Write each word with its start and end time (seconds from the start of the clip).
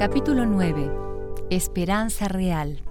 Capítulo 0.00 0.46
9. 0.46 0.90
Esperanza 1.50 2.26
real. 2.26 2.82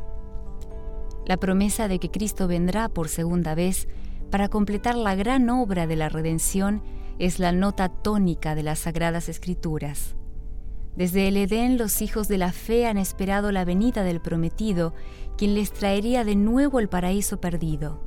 La 1.26 1.38
promesa 1.38 1.88
de 1.88 1.98
que 1.98 2.12
Cristo 2.12 2.48
vendrá 2.48 2.88
por 2.88 3.10
segunda 3.10 3.56
vez 3.56 3.88
para 4.30 4.48
completar 4.48 4.94
la 4.94 5.16
gran 5.16 5.50
obra 5.50 5.88
de 5.88 5.96
la 5.96 6.10
redención 6.10 6.84
es 7.18 7.40
la 7.40 7.52
nota 7.52 7.90
tónica 7.90 8.54
de 8.54 8.62
las 8.62 8.78
Sagradas 8.78 9.28
Escrituras. 9.28 10.18
Desde 10.96 11.28
el 11.28 11.38
Edén 11.38 11.80
los 11.80 12.04
hijos 12.04 12.28
de 12.28 12.38
la 12.38 12.52
fe 12.52 12.86
han 12.86 13.00
esperado 13.00 13.52
la 13.52 13.66
venida 13.66 14.04
del 14.04 14.22
prometido, 14.22 14.94
quien 15.36 15.56
les 15.56 15.74
traería 15.74 16.24
de 16.24 16.36
nuevo 16.36 16.80
el 16.80 16.90
paraíso 16.90 17.42
perdido. 17.42 18.04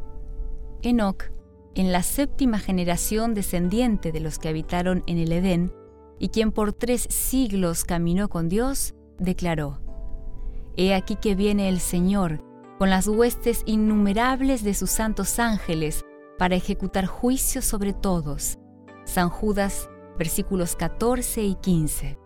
Enoc, 0.81 1.33
en 1.75 1.91
la 1.91 2.05
séptima 2.05 2.61
generación 2.61 3.35
descendiente 3.35 4.13
de 4.13 4.21
los 4.21 4.39
que 4.39 4.49
habitaron 4.49 5.03
en 5.09 5.19
el 5.19 5.33
Edén, 5.33 5.73
y 6.19 6.29
quien 6.29 6.53
por 6.53 6.73
tres 6.73 7.07
siglos 7.11 7.85
caminó 7.85 8.29
con 8.29 8.49
Dios, 8.49 8.95
declaró, 9.19 9.81
He 10.77 10.95
aquí 10.95 11.17
que 11.17 11.35
viene 11.35 11.69
el 11.69 11.81
Señor, 11.81 12.43
con 12.79 12.91
las 12.91 13.07
huestes 13.07 13.63
innumerables 13.67 14.65
de 14.65 14.75
sus 14.75 14.91
santos 14.91 15.39
ángeles, 15.39 16.05
para 16.39 16.57
ejecutar 16.57 17.07
juicio 17.07 17.63
sobre 17.63 17.93
todos. 17.93 18.59
San 19.05 19.29
Judas, 19.29 19.89
versículos 20.19 20.77
14 20.77 21.43
y 21.45 21.55
15. 21.57 22.19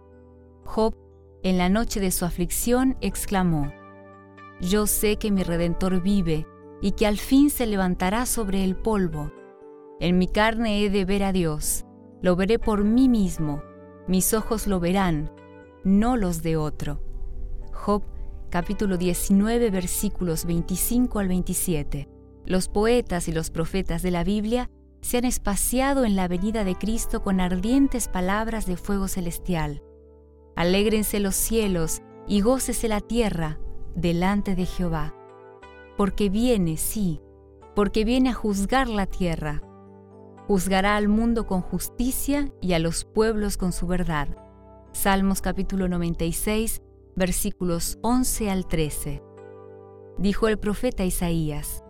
Job, 0.65 0.95
en 1.43 1.59
la 1.59 1.69
noche 1.69 2.01
de 2.01 2.11
su 2.11 2.25
aflicción, 2.25 2.97
exclamó, 3.01 3.73
Yo 4.61 4.87
sé 4.87 5.16
que 5.16 5.30
mi 5.30 5.43
Redentor 5.43 6.01
vive 6.03 6.47
y 6.80 6.93
que 6.93 7.07
al 7.07 7.19
fin 7.19 7.51
se 7.51 7.66
levantará 7.66 8.27
sobre 8.27 8.65
el 8.65 8.77
polvo. 8.77 9.33
En 10.01 10.19
mi 10.19 10.29
carne 10.29 10.85
he 10.85 10.91
de 10.91 11.05
ver 11.05 11.23
a 11.23 11.32
Dios, 11.32 11.85
lo 12.23 12.37
veré 12.37 12.59
por 12.59 12.85
mí 12.85 13.09
mismo, 13.09 13.63
mis 14.09 14.35
ojos 14.35 14.66
lo 14.66 14.80
verán, 14.80 15.30
no 15.85 16.16
los 16.16 16.43
de 16.43 16.57
otro. 16.57 17.01
Job 17.73 18.02
capítulo 18.51 18.96
19 18.96 19.71
versículos 19.71 20.45
25 20.45 21.18
al 21.18 21.29
27. 21.29 22.09
Los 22.45 22.68
poetas 22.68 23.29
y 23.29 23.32
los 23.32 23.51
profetas 23.51 24.02
de 24.02 24.13
la 24.13 24.23
Biblia 24.23 24.71
se 25.01 25.18
han 25.18 25.24
espaciado 25.24 26.04
en 26.04 26.16
la 26.16 26.29
venida 26.29 26.65
de 26.65 26.76
Cristo 26.76 27.23
con 27.23 27.40
ardientes 27.40 28.09
palabras 28.09 28.66
de 28.66 28.76
fuego 28.76 29.09
celestial. 29.09 29.82
Alégrense 30.54 31.20
los 31.20 31.35
cielos 31.35 32.02
y 32.29 32.41
gócese 32.41 32.88
la 32.88 33.01
tierra 33.01 33.59
delante 33.95 34.54
de 34.54 34.66
Jehová. 34.66 35.15
Porque 35.96 36.29
viene, 36.29 36.76
sí, 36.76 37.20
porque 37.74 38.04
viene 38.04 38.30
a 38.30 38.35
juzgar 38.35 38.88
la 38.88 39.07
tierra. 39.07 39.63
Juzgará 40.47 40.95
al 40.95 41.09
mundo 41.09 41.45
con 41.49 41.61
justicia 41.61 42.52
y 42.61 42.75
a 42.75 42.79
los 42.79 43.05
pueblos 43.05 43.57
con 43.57 43.73
su 43.73 43.89
verdad. 43.89 44.29
Salmos 44.93 45.43
capítulo 45.43 45.88
96, 45.88 46.83
versículos 47.16 47.99
11 48.03 48.51
al 48.51 48.69
13. 48.69 49.25
Dijo 50.19 50.47
el 50.47 50.59
profeta 50.59 51.05
Isaías, 51.05 51.83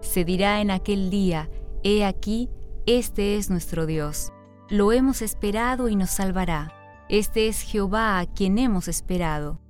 Se 0.00 0.24
dirá 0.24 0.60
en 0.60 0.72
aquel 0.72 1.08
día, 1.08 1.48
He 1.84 2.04
aquí, 2.04 2.50
este 2.86 3.36
es 3.36 3.48
nuestro 3.48 3.86
Dios. 3.86 4.32
Lo 4.68 4.90
hemos 4.90 5.22
esperado 5.22 5.88
y 5.88 5.94
nos 5.94 6.10
salvará. 6.10 6.72
Este 7.08 7.46
es 7.46 7.62
Jehová 7.62 8.18
a 8.18 8.26
quien 8.26 8.58
hemos 8.58 8.88
esperado. 8.88 9.60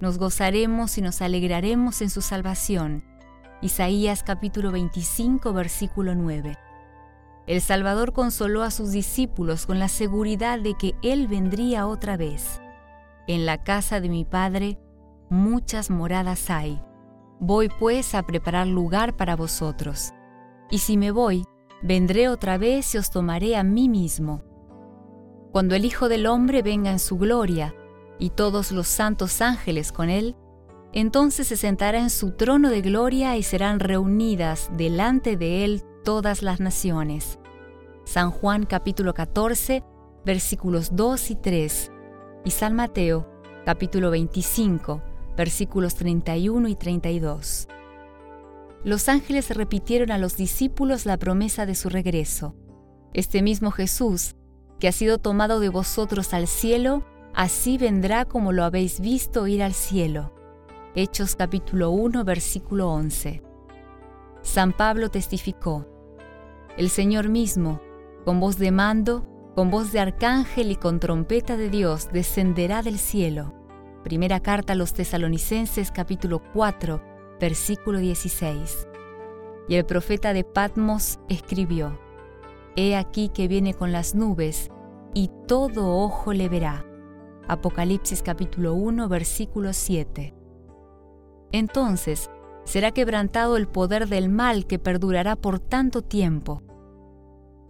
Nos 0.00 0.18
gozaremos 0.18 0.98
y 0.98 1.02
nos 1.02 1.22
alegraremos 1.22 2.02
en 2.02 2.10
su 2.10 2.20
salvación. 2.20 3.04
Isaías 3.62 4.24
capítulo 4.24 4.72
25 4.72 5.52
versículo 5.52 6.16
9. 6.16 6.58
El 7.46 7.60
Salvador 7.60 8.12
consoló 8.12 8.62
a 8.62 8.70
sus 8.70 8.90
discípulos 8.90 9.66
con 9.66 9.78
la 9.78 9.88
seguridad 9.88 10.58
de 10.58 10.74
que 10.74 10.94
Él 11.02 11.28
vendría 11.28 11.86
otra 11.86 12.16
vez. 12.16 12.60
En 13.26 13.46
la 13.46 13.62
casa 13.62 14.00
de 14.00 14.08
mi 14.08 14.24
Padre 14.24 14.78
muchas 15.30 15.90
moradas 15.90 16.50
hay. 16.50 16.80
Voy 17.40 17.68
pues 17.68 18.14
a 18.14 18.22
preparar 18.22 18.66
lugar 18.66 19.16
para 19.16 19.36
vosotros. 19.36 20.12
Y 20.70 20.78
si 20.78 20.96
me 20.96 21.10
voy, 21.10 21.44
vendré 21.82 22.28
otra 22.28 22.58
vez 22.58 22.94
y 22.94 22.98
os 22.98 23.10
tomaré 23.10 23.56
a 23.56 23.62
mí 23.62 23.88
mismo 23.88 24.42
cuando 25.54 25.76
el 25.76 25.84
Hijo 25.84 26.08
del 26.08 26.26
Hombre 26.26 26.62
venga 26.62 26.90
en 26.90 26.98
su 26.98 27.16
gloria, 27.16 27.76
y 28.18 28.30
todos 28.30 28.72
los 28.72 28.88
santos 28.88 29.40
ángeles 29.40 29.92
con 29.92 30.10
él, 30.10 30.34
entonces 30.92 31.46
se 31.46 31.56
sentará 31.56 32.00
en 32.00 32.10
su 32.10 32.32
trono 32.32 32.70
de 32.70 32.80
gloria 32.80 33.36
y 33.36 33.44
serán 33.44 33.78
reunidas 33.78 34.68
delante 34.76 35.36
de 35.36 35.64
él 35.64 35.84
todas 36.04 36.42
las 36.42 36.60
naciones. 36.60 37.38
San 38.04 38.30
Juan 38.30 38.66
capítulo 38.66 39.14
14, 39.14 39.82
versículos 40.24 40.94
2 40.94 41.30
y 41.30 41.34
3, 41.36 41.92
y 42.44 42.50
San 42.50 42.74
Mateo 42.76 43.28
capítulo 43.64 44.10
25, 44.10 45.02
versículos 45.36 45.94
31 45.94 46.68
y 46.68 46.76
32. 46.76 47.68
Los 48.84 49.08
ángeles 49.08 49.48
repitieron 49.56 50.12
a 50.12 50.18
los 50.18 50.36
discípulos 50.36 51.06
la 51.06 51.16
promesa 51.16 51.64
de 51.64 51.74
su 51.74 51.88
regreso. 51.88 52.54
Este 53.14 53.42
mismo 53.42 53.70
Jesús 53.70 54.36
que 54.78 54.88
ha 54.88 54.92
sido 54.92 55.18
tomado 55.18 55.60
de 55.60 55.70
vosotros 55.70 56.34
al 56.34 56.46
cielo, 56.46 57.02
así 57.32 57.78
vendrá 57.78 58.26
como 58.26 58.52
lo 58.52 58.64
habéis 58.64 59.00
visto 59.00 59.46
ir 59.46 59.62
al 59.62 59.72
cielo. 59.72 60.34
Hechos 60.94 61.36
capítulo 61.36 61.90
1 61.90 62.24
versículo 62.24 62.90
11. 62.90 63.42
San 64.42 64.74
Pablo 64.74 65.10
testificó, 65.10 65.86
El 66.76 66.90
Señor 66.90 67.28
mismo, 67.28 67.80
con 68.24 68.40
voz 68.40 68.58
de 68.58 68.70
mando, 68.70 69.26
con 69.54 69.70
voz 69.70 69.92
de 69.92 70.00
arcángel 70.00 70.70
y 70.70 70.76
con 70.76 71.00
trompeta 71.00 71.56
de 71.56 71.70
Dios, 71.70 72.08
descenderá 72.12 72.82
del 72.82 72.98
cielo. 72.98 73.54
Primera 74.02 74.40
carta 74.40 74.72
a 74.72 74.76
los 74.76 74.92
tesalonicenses 74.92 75.90
capítulo 75.90 76.42
4 76.52 77.14
versículo 77.40 77.98
16. 77.98 78.88
Y 79.68 79.76
el 79.76 79.84
profeta 79.84 80.32
de 80.32 80.44
Patmos 80.44 81.18
escribió, 81.28 81.98
He 82.76 82.96
aquí 82.96 83.28
que 83.28 83.48
viene 83.48 83.74
con 83.74 83.92
las 83.92 84.14
nubes, 84.14 84.70
y 85.14 85.30
todo 85.46 85.96
ojo 85.96 86.32
le 86.32 86.48
verá. 86.48 86.84
Apocalipsis 87.46 88.22
capítulo 88.22 88.74
1, 88.74 89.08
versículo 89.08 89.72
7. 89.72 90.34
Entonces 91.52 92.30
será 92.64 92.90
quebrantado 92.90 93.56
el 93.56 93.68
poder 93.68 94.08
del 94.08 94.28
mal 94.28 94.66
que 94.66 94.78
perdurará 94.78 95.36
por 95.36 95.60
tanto 95.60 96.02
tiempo. 96.02 96.62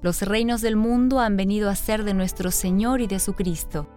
Los 0.04 0.20
reinos 0.20 0.60
del 0.60 0.76
mundo 0.76 1.18
han 1.18 1.34
venido 1.38 1.70
a 1.70 1.74
ser 1.74 2.04
de 2.04 2.12
nuestro 2.12 2.50
Señor 2.50 3.00
y 3.00 3.06
de 3.06 3.18
su 3.18 3.32
Cristo, 3.32 3.88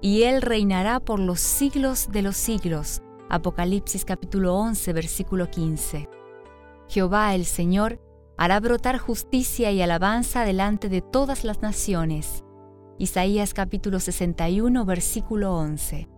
y 0.00 0.22
Él 0.22 0.42
reinará 0.42 1.00
por 1.00 1.18
los 1.18 1.40
siglos 1.40 2.08
de 2.12 2.22
los 2.22 2.36
siglos. 2.36 3.02
Apocalipsis 3.28 4.04
capítulo 4.04 4.54
11, 4.54 4.92
versículo 4.92 5.50
15. 5.50 6.08
Jehová 6.86 7.34
el 7.34 7.46
Señor 7.46 8.00
hará 8.36 8.60
brotar 8.60 8.98
justicia 8.98 9.72
y 9.72 9.82
alabanza 9.82 10.44
delante 10.44 10.88
de 10.88 11.00
todas 11.00 11.42
las 11.42 11.62
naciones. 11.62 12.44
Isaías 12.98 13.52
capítulo 13.52 13.98
61 13.98 14.84
versículo 14.84 15.56
11. 15.56 16.08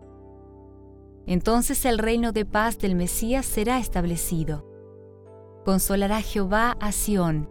Entonces 1.26 1.86
el 1.86 1.96
reino 1.96 2.32
de 2.32 2.44
paz 2.44 2.78
del 2.78 2.94
Mesías 2.96 3.46
será 3.46 3.78
establecido. 3.78 4.66
Consolará 5.64 6.20
Jehová 6.20 6.76
a 6.80 6.92
Sión, 6.92 7.48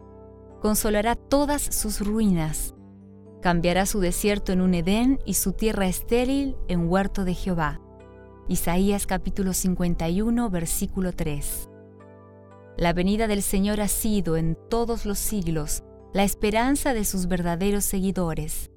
consolará 0.62 1.16
todas 1.16 1.62
sus 1.62 2.00
ruinas, 2.00 2.76
cambiará 3.42 3.88
su 3.88 4.00
desierto 4.00 4.54
en 4.54 4.62
un 4.62 4.76
Edén 4.76 5.20
y 5.26 5.34
su 5.34 5.54
tierra 5.54 5.88
estéril 5.88 6.56
en 6.68 6.88
huerto 6.88 7.26
de 7.26 7.34
Jehová. 7.34 7.82
Isaías 8.48 9.08
capítulo 9.08 9.54
51 9.54 10.50
versículo 10.50 11.14
3. 11.14 11.70
La 12.78 12.94
venida 12.94 13.28
del 13.28 13.42
Señor 13.42 13.82
ha 13.82 13.88
sido 13.88 14.38
en 14.38 14.58
todos 14.70 15.06
los 15.06 15.18
siglos 15.18 15.84
la 16.14 16.24
esperanza 16.24 16.94
de 16.94 17.06
sus 17.06 17.28
verdaderos 17.28 17.84
seguidores. 17.84 18.72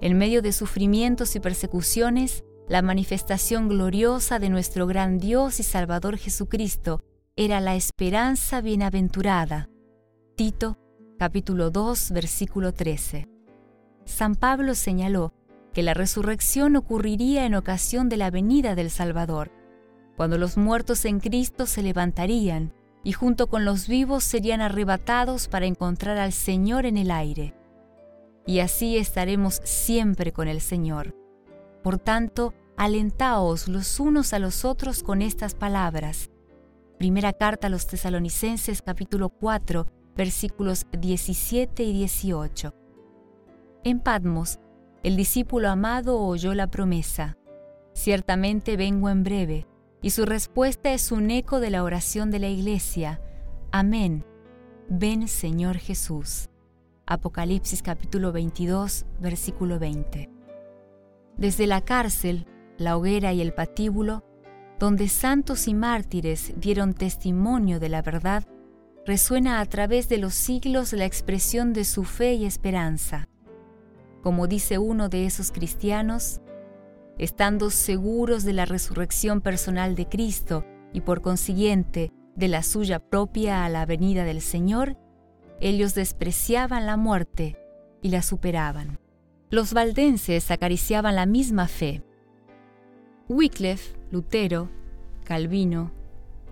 En 0.00 0.16
medio 0.16 0.40
de 0.40 0.52
sufrimientos 0.52 1.36
y 1.36 1.40
persecuciones, 1.40 2.44
la 2.66 2.80
manifestación 2.80 3.68
gloriosa 3.68 4.38
de 4.38 4.48
nuestro 4.48 4.86
gran 4.86 5.18
Dios 5.18 5.60
y 5.60 5.64
Salvador 5.64 6.16
Jesucristo 6.16 7.00
era 7.36 7.60
la 7.60 7.74
esperanza 7.74 8.62
bienaventurada. 8.62 9.68
Tito 10.36 10.78
capítulo 11.24 11.70
2 11.70 12.10
versículo 12.10 12.74
13. 12.74 13.26
San 14.04 14.34
Pablo 14.34 14.74
señaló 14.74 15.32
que 15.72 15.82
la 15.82 15.94
resurrección 15.94 16.76
ocurriría 16.76 17.46
en 17.46 17.54
ocasión 17.54 18.10
de 18.10 18.18
la 18.18 18.30
venida 18.30 18.74
del 18.74 18.90
Salvador, 18.90 19.50
cuando 20.18 20.36
los 20.36 20.58
muertos 20.58 21.06
en 21.06 21.20
Cristo 21.20 21.64
se 21.64 21.82
levantarían 21.82 22.74
y 23.04 23.12
junto 23.12 23.46
con 23.46 23.64
los 23.64 23.88
vivos 23.88 24.22
serían 24.22 24.60
arrebatados 24.60 25.48
para 25.48 25.64
encontrar 25.64 26.18
al 26.18 26.34
Señor 26.34 26.84
en 26.84 26.98
el 26.98 27.10
aire. 27.10 27.54
Y 28.46 28.58
así 28.58 28.98
estaremos 28.98 29.62
siempre 29.64 30.30
con 30.30 30.46
el 30.46 30.60
Señor. 30.60 31.16
Por 31.82 31.96
tanto, 31.98 32.52
alentaos 32.76 33.66
los 33.66 33.98
unos 33.98 34.34
a 34.34 34.38
los 34.38 34.66
otros 34.66 35.02
con 35.02 35.22
estas 35.22 35.54
palabras. 35.54 36.28
Primera 36.98 37.32
carta 37.32 37.68
a 37.68 37.70
los 37.70 37.86
tesalonicenses 37.86 38.82
capítulo 38.82 39.30
4 39.30 39.86
versículos 40.16 40.86
17 40.98 41.82
y 41.82 41.92
18. 41.92 42.74
En 43.84 44.00
Patmos, 44.00 44.58
el 45.02 45.16
discípulo 45.16 45.68
amado 45.68 46.20
oyó 46.20 46.54
la 46.54 46.68
promesa. 46.68 47.36
Ciertamente 47.92 48.76
vengo 48.76 49.10
en 49.10 49.22
breve, 49.22 49.66
y 50.00 50.10
su 50.10 50.24
respuesta 50.24 50.92
es 50.92 51.12
un 51.12 51.30
eco 51.30 51.60
de 51.60 51.70
la 51.70 51.82
oración 51.84 52.30
de 52.30 52.38
la 52.38 52.48
iglesia. 52.48 53.20
Amén. 53.72 54.24
Ven 54.88 55.28
Señor 55.28 55.76
Jesús. 55.78 56.48
Apocalipsis 57.06 57.82
capítulo 57.82 58.32
22, 58.32 59.06
versículo 59.20 59.78
20. 59.78 60.30
Desde 61.36 61.66
la 61.66 61.82
cárcel, 61.82 62.46
la 62.78 62.96
hoguera 62.96 63.32
y 63.32 63.40
el 63.40 63.52
patíbulo, 63.52 64.24
donde 64.78 65.08
santos 65.08 65.68
y 65.68 65.74
mártires 65.74 66.54
dieron 66.56 66.94
testimonio 66.94 67.80
de 67.80 67.88
la 67.88 68.02
verdad, 68.02 68.44
resuena 69.06 69.60
a 69.60 69.66
través 69.66 70.08
de 70.08 70.18
los 70.18 70.34
siglos 70.34 70.92
la 70.92 71.04
expresión 71.04 71.72
de 71.72 71.84
su 71.84 72.04
fe 72.04 72.34
y 72.34 72.46
esperanza. 72.46 73.28
Como 74.22 74.46
dice 74.46 74.78
uno 74.78 75.08
de 75.08 75.26
esos 75.26 75.52
cristianos, 75.52 76.40
estando 77.18 77.70
seguros 77.70 78.44
de 78.44 78.54
la 78.54 78.64
resurrección 78.64 79.40
personal 79.40 79.94
de 79.94 80.08
Cristo 80.08 80.64
y 80.92 81.02
por 81.02 81.20
consiguiente 81.20 82.12
de 82.34 82.48
la 82.48 82.62
suya 82.62 82.98
propia 82.98 83.64
a 83.64 83.68
la 83.68 83.84
venida 83.84 84.24
del 84.24 84.40
Señor, 84.40 84.96
ellos 85.60 85.94
despreciaban 85.94 86.86
la 86.86 86.96
muerte 86.96 87.58
y 88.00 88.08
la 88.08 88.22
superaban. 88.22 88.98
Los 89.50 89.72
valdenses 89.72 90.50
acariciaban 90.50 91.14
la 91.14 91.26
misma 91.26 91.68
fe. 91.68 92.02
Wycliffe, 93.28 93.96
Lutero, 94.10 94.70
Calvino, 95.24 95.92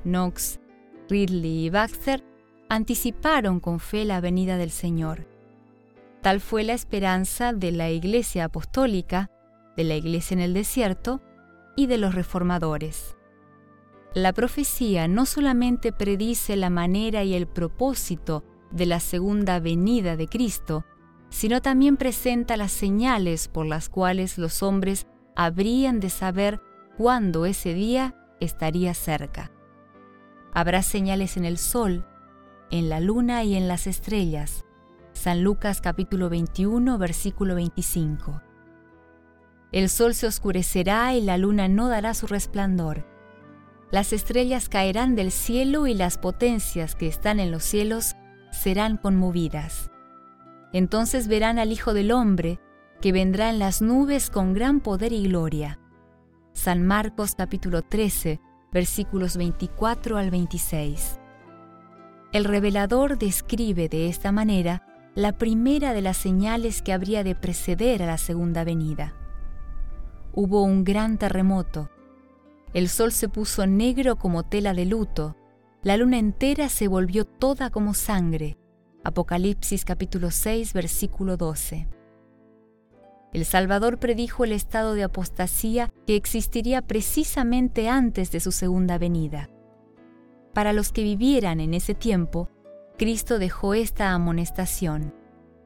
Knox, 0.05 0.61
Ridley 1.09 1.67
y 1.67 1.71
Baxter 1.71 2.32
anticiparon 2.73 3.61
con 3.61 3.81
fe 3.81 4.07
la 4.07 4.23
venida 4.23 4.57
del 4.57 4.71
Señor. 4.71 5.27
Tal 6.23 6.41
fue 6.41 6.65
la 6.65 6.73
esperanza 6.73 7.53
de 7.53 7.71
la 7.71 7.91
Iglesia 7.91 8.47
Apostólica, 8.47 9.31
de 9.77 9.85
la 9.85 9.95
Iglesia 9.95 10.35
en 10.35 10.41
el 10.41 10.55
desierto 10.55 11.21
y 11.77 11.87
de 11.87 11.99
los 11.99 12.15
reformadores. 12.15 13.15
La 14.15 14.33
profecía 14.33 15.07
no 15.07 15.27
solamente 15.27 15.93
predice 15.93 16.57
la 16.57 16.71
manera 16.71 17.25
y 17.25 17.35
el 17.35 17.47
propósito 17.47 18.43
de 18.71 18.87
la 18.87 19.01
segunda 19.01 19.61
venida 19.61 20.17
de 20.17 20.27
Cristo, 20.27 20.87
sino 21.29 21.61
también 21.61 21.99
presenta 21.99 22.57
las 22.57 22.73
señales 22.73 23.49
por 23.49 23.67
las 23.67 23.91
cuales 23.91 24.39
los 24.39 24.63
hombres 24.63 25.07
habrían 25.37 26.01
de 26.01 26.09
saber 26.09 26.63
cuándo 26.97 27.45
ese 27.45 27.75
día 27.75 28.15
estaría 28.41 28.95
cerca. 28.95 29.51
Habrá 30.55 30.83
señales 30.83 31.37
en 31.37 31.45
el 31.45 31.59
sol, 31.59 32.07
en 32.73 32.89
la 32.89 33.01
luna 33.01 33.45
y 33.45 33.55
en 33.55 33.69
las 33.69 33.87
estrellas. 33.87 34.65
San 35.13 35.45
Lucas 35.45 35.83
capítulo 35.83 36.31
21 36.31 36.97
versículo 36.97 37.55
25. 37.55 38.41
El 39.73 39.91
sol 39.91 40.15
se 40.15 40.27
oscurecerá 40.27 41.15
y 41.15 41.21
la 41.21 41.37
luna 41.37 41.69
no 41.69 41.89
dará 41.89 42.15
su 42.15 42.27
resplandor. 42.27 43.07
Las 43.91 44.15
estrellas 44.15 44.71
caerán 44.71 45.15
del 45.15 45.33
cielo 45.33 45.87
y 45.87 45.93
las 45.93 46.17
potencias 46.17 46.97
que 46.97 47.09
están 47.09 47.41
en 47.41 47.51
los 47.51 47.63
cielos 47.63 48.17
serán 48.51 48.97
conmovidas. 48.97 49.91
Entonces 50.73 51.29
verán 51.29 51.59
al 51.59 51.73
Hijo 51.73 51.93
del 51.93 52.11
Hombre, 52.11 52.59
que 53.03 53.13
vendrá 53.13 53.51
en 53.51 53.59
las 53.59 53.83
nubes 53.83 54.31
con 54.31 54.55
gran 54.55 54.81
poder 54.81 55.13
y 55.13 55.25
gloria. 55.25 55.79
San 56.55 56.87
Marcos 56.87 57.35
capítulo 57.35 57.83
13, 57.83 58.41
versículos 58.73 59.37
24 59.37 60.17
al 60.17 60.31
26. 60.31 61.19
El 62.33 62.45
revelador 62.45 63.19
describe 63.19 63.91
de 63.91 64.09
esta 64.09 64.33
manera 64.33 64.87
la 65.15 65.37
primera 65.37 65.93
de 65.93 66.01
las 66.01 66.17
señales 66.17 66.81
que 66.81 66.95
habría 66.95 67.23
de 67.25 67.35
preceder 67.35 68.03
a 68.03 68.07
la 68.07 68.17
segunda 68.17 68.65
venida. 68.65 69.15
Hubo 70.33 70.63
un 70.63 70.83
gran 70.83 71.19
terremoto. 71.19 71.91
El 72.73 72.89
sol 72.89 73.13
se 73.13 73.29
puso 73.29 73.67
negro 73.67 74.17
como 74.17 74.45
tela 74.45 74.73
de 74.73 74.87
luto, 74.87 75.37
la 75.83 75.99
luna 75.99 76.19
entera 76.19 76.71
se 76.71 76.89
volvió 76.89 77.27
toda 77.27 77.69
como 77.69 77.93
sangre. 77.93 78.57
Apocalipsis 79.05 79.85
capítulo 79.85 80.31
6 80.31 80.73
versículo 80.73 81.37
12. 81.37 81.87
El 83.35 83.45
Salvador 83.45 83.99
predijo 83.99 84.45
el 84.45 84.53
estado 84.53 84.95
de 84.95 85.03
apostasía 85.03 85.93
que 86.07 86.17
existiría 86.17 86.81
precisamente 86.81 87.91
antes 87.91 88.31
de 88.31 88.41
su 88.41 88.53
segunda 88.53 88.97
venida. 88.97 89.51
Para 90.53 90.73
los 90.73 90.93
que 90.93 91.03
vivieran 91.03 91.61
en 91.61 91.75
ese 91.75 91.95
tiempo, 91.95 92.49
Cristo 92.99 93.39
dejó 93.39 93.75
esta 93.75 94.13
amonestación. 94.13 95.15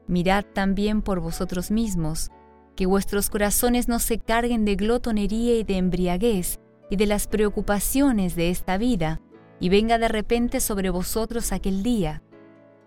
Mirad 0.07 0.45
también 0.53 1.01
por 1.01 1.19
vosotros 1.19 1.71
mismos, 1.71 2.31
que 2.75 2.85
vuestros 2.85 3.29
corazones 3.29 3.87
no 3.87 3.99
se 3.99 4.19
carguen 4.19 4.63
de 4.63 4.75
glotonería 4.75 5.57
y 5.57 5.63
de 5.63 5.77
embriaguez 5.77 6.59
y 6.89 6.95
de 6.95 7.05
las 7.05 7.27
preocupaciones 7.27 8.35
de 8.35 8.49
esta 8.49 8.77
vida, 8.77 9.21
y 9.59 9.69
venga 9.69 9.97
de 9.97 10.07
repente 10.07 10.59
sobre 10.59 10.89
vosotros 10.89 11.51
aquel 11.51 11.83
día. 11.83 12.21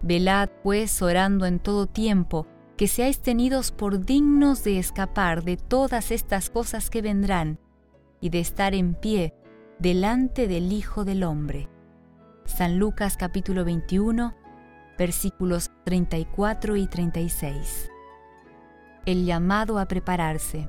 Velad, 0.03 0.49
pues, 0.63 1.03
orando 1.03 1.45
en 1.45 1.59
todo 1.59 1.87
tiempo, 1.87 2.47
que 2.79 2.89
seáis 2.89 3.21
tenidos 3.21 3.73
por 3.73 4.07
dignos 4.07 4.65
de 4.65 4.79
escapar 4.79 5.45
de 5.45 5.59
todas 5.59 6.11
estas 6.11 6.49
cosas 6.49 6.89
que 6.89 7.03
vendrán, 7.03 7.59
y 8.21 8.31
de 8.31 8.41
estar 8.41 8.75
en 8.75 8.95
pie 8.95 9.35
delante 9.79 10.49
del 10.49 10.73
Hijo 10.73 11.05
del 11.05 11.25
Hombre. 11.25 11.69
San 12.51 12.79
Lucas 12.79 13.17
capítulo 13.17 13.65
21, 13.65 14.35
versículos 14.99 15.71
34 15.85 16.77
y 16.77 16.87
36. 16.89 17.89
El 19.07 19.25
llamado 19.25 19.79
a 19.79 19.87
prepararse. 19.87 20.69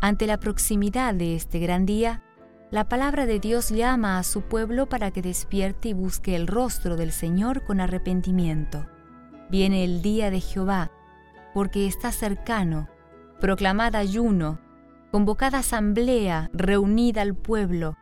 Ante 0.00 0.26
la 0.26 0.38
proximidad 0.38 1.14
de 1.14 1.36
este 1.36 1.58
gran 1.58 1.86
día, 1.86 2.22
la 2.70 2.88
palabra 2.88 3.24
de 3.24 3.38
Dios 3.38 3.70
llama 3.70 4.18
a 4.18 4.24
su 4.24 4.42
pueblo 4.42 4.88
para 4.88 5.10
que 5.10 5.22
despierte 5.22 5.90
y 5.90 5.92
busque 5.94 6.34
el 6.36 6.46
rostro 6.48 6.96
del 6.96 7.12
Señor 7.12 7.64
con 7.64 7.80
arrepentimiento. 7.80 8.86
Viene 9.48 9.84
el 9.84 10.02
día 10.02 10.30
de 10.30 10.40
Jehová, 10.40 10.90
porque 11.54 11.86
está 11.86 12.10
cercano. 12.12 12.88
Proclamad 13.40 13.94
ayuno, 13.94 14.58
convocad 15.12 15.54
asamblea, 15.54 16.50
reunid 16.52 17.16
al 17.16 17.34
pueblo, 17.34 17.96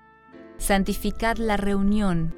santificad 0.61 1.39
la 1.39 1.57
reunión, 1.57 2.35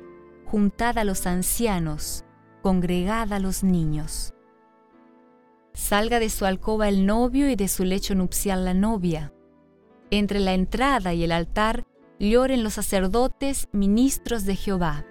juntad 0.46 0.96
a 0.96 1.04
los 1.04 1.26
ancianos, 1.26 2.24
congregad 2.62 3.32
a 3.32 3.40
los 3.40 3.64
niños. 3.64 4.32
Salga 5.74 6.20
de 6.20 6.30
su 6.30 6.46
alcoba 6.46 6.88
el 6.88 7.04
novio 7.04 7.50
y 7.50 7.56
de 7.56 7.66
su 7.66 7.84
lecho 7.84 8.14
nupcial 8.14 8.64
la 8.64 8.74
novia. 8.74 9.32
Entre 10.10 10.38
la 10.38 10.54
entrada 10.54 11.14
y 11.14 11.24
el 11.24 11.32
altar 11.32 11.84
lloren 12.20 12.62
los 12.62 12.74
sacerdotes, 12.74 13.68
ministros 13.72 14.44
de 14.44 14.54
Jehová. 14.54 15.04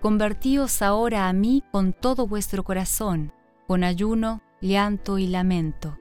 Convertíos 0.00 0.80
ahora 0.80 1.28
a 1.28 1.32
mí 1.34 1.62
con 1.72 1.92
todo 1.92 2.26
vuestro 2.26 2.64
corazón, 2.64 3.32
con 3.66 3.84
ayuno, 3.84 4.42
llanto 4.62 5.18
y 5.18 5.26
lamento. 5.26 5.98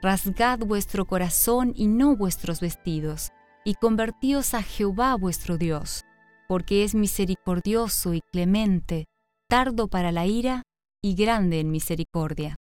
Rasgad 0.00 0.60
vuestro 0.60 1.04
corazón 1.04 1.74
y 1.76 1.86
no 1.86 2.16
vuestros 2.16 2.60
vestidos, 2.60 3.33
y 3.64 3.74
convertíos 3.74 4.54
a 4.54 4.62
Jehová 4.62 5.14
vuestro 5.16 5.58
Dios, 5.58 6.02
porque 6.48 6.84
es 6.84 6.94
misericordioso 6.94 8.14
y 8.14 8.20
clemente, 8.32 9.06
tardo 9.48 9.88
para 9.88 10.12
la 10.12 10.26
ira 10.26 10.62
y 11.02 11.14
grande 11.14 11.60
en 11.60 11.70
misericordia. 11.70 12.56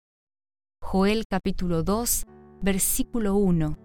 Joel 0.82 1.24
capítulo 1.28 1.82
2, 1.82 2.26
versículo 2.60 3.36
1, 3.36 3.78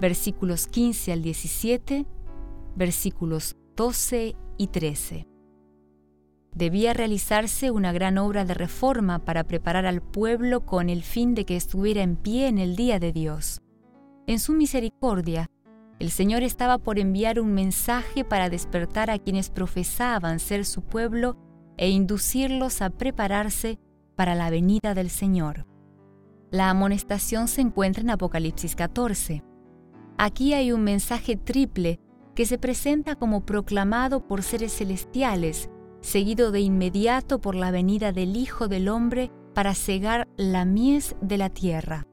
versículos 0.00 0.66
15 0.66 1.12
al 1.12 1.22
17 1.22 2.06
versículos 2.76 3.56
12 3.76 4.36
y 4.58 4.66
13. 4.68 5.26
Debía 6.54 6.92
realizarse 6.92 7.70
una 7.70 7.92
gran 7.92 8.16
obra 8.18 8.44
de 8.44 8.54
reforma 8.54 9.24
para 9.24 9.44
preparar 9.44 9.86
al 9.86 10.02
pueblo 10.02 10.64
con 10.64 10.88
el 10.88 11.02
fin 11.02 11.34
de 11.34 11.44
que 11.44 11.56
estuviera 11.56 12.02
en 12.02 12.16
pie 12.16 12.46
en 12.46 12.58
el 12.58 12.76
día 12.76 13.00
de 13.00 13.12
Dios. 13.12 13.60
En 14.26 14.38
su 14.38 14.52
misericordia, 14.52 15.48
el 15.98 16.10
Señor 16.10 16.42
estaba 16.42 16.78
por 16.78 16.98
enviar 16.98 17.38
un 17.38 17.52
mensaje 17.52 18.24
para 18.24 18.50
despertar 18.50 19.10
a 19.10 19.18
quienes 19.18 19.50
profesaban 19.50 20.40
ser 20.40 20.64
su 20.64 20.82
pueblo 20.82 21.36
e 21.76 21.88
inducirlos 21.90 22.82
a 22.82 22.90
prepararse 22.90 23.78
para 24.16 24.34
la 24.34 24.50
venida 24.50 24.94
del 24.94 25.10
Señor. 25.10 25.66
La 26.50 26.70
amonestación 26.70 27.48
se 27.48 27.60
encuentra 27.60 28.02
en 28.02 28.10
Apocalipsis 28.10 28.76
14. 28.76 29.42
Aquí 30.18 30.54
hay 30.54 30.72
un 30.72 30.82
mensaje 30.82 31.36
triple 31.36 32.00
que 32.34 32.46
se 32.46 32.58
presenta 32.58 33.16
como 33.16 33.44
proclamado 33.44 34.26
por 34.26 34.42
seres 34.42 34.76
celestiales, 34.76 35.70
seguido 36.00 36.50
de 36.50 36.60
inmediato 36.60 37.40
por 37.40 37.54
la 37.54 37.70
venida 37.70 38.12
del 38.12 38.36
Hijo 38.36 38.68
del 38.68 38.88
Hombre 38.88 39.30
para 39.54 39.74
cegar 39.74 40.28
la 40.36 40.64
mies 40.64 41.16
de 41.20 41.38
la 41.38 41.48
tierra. 41.48 42.06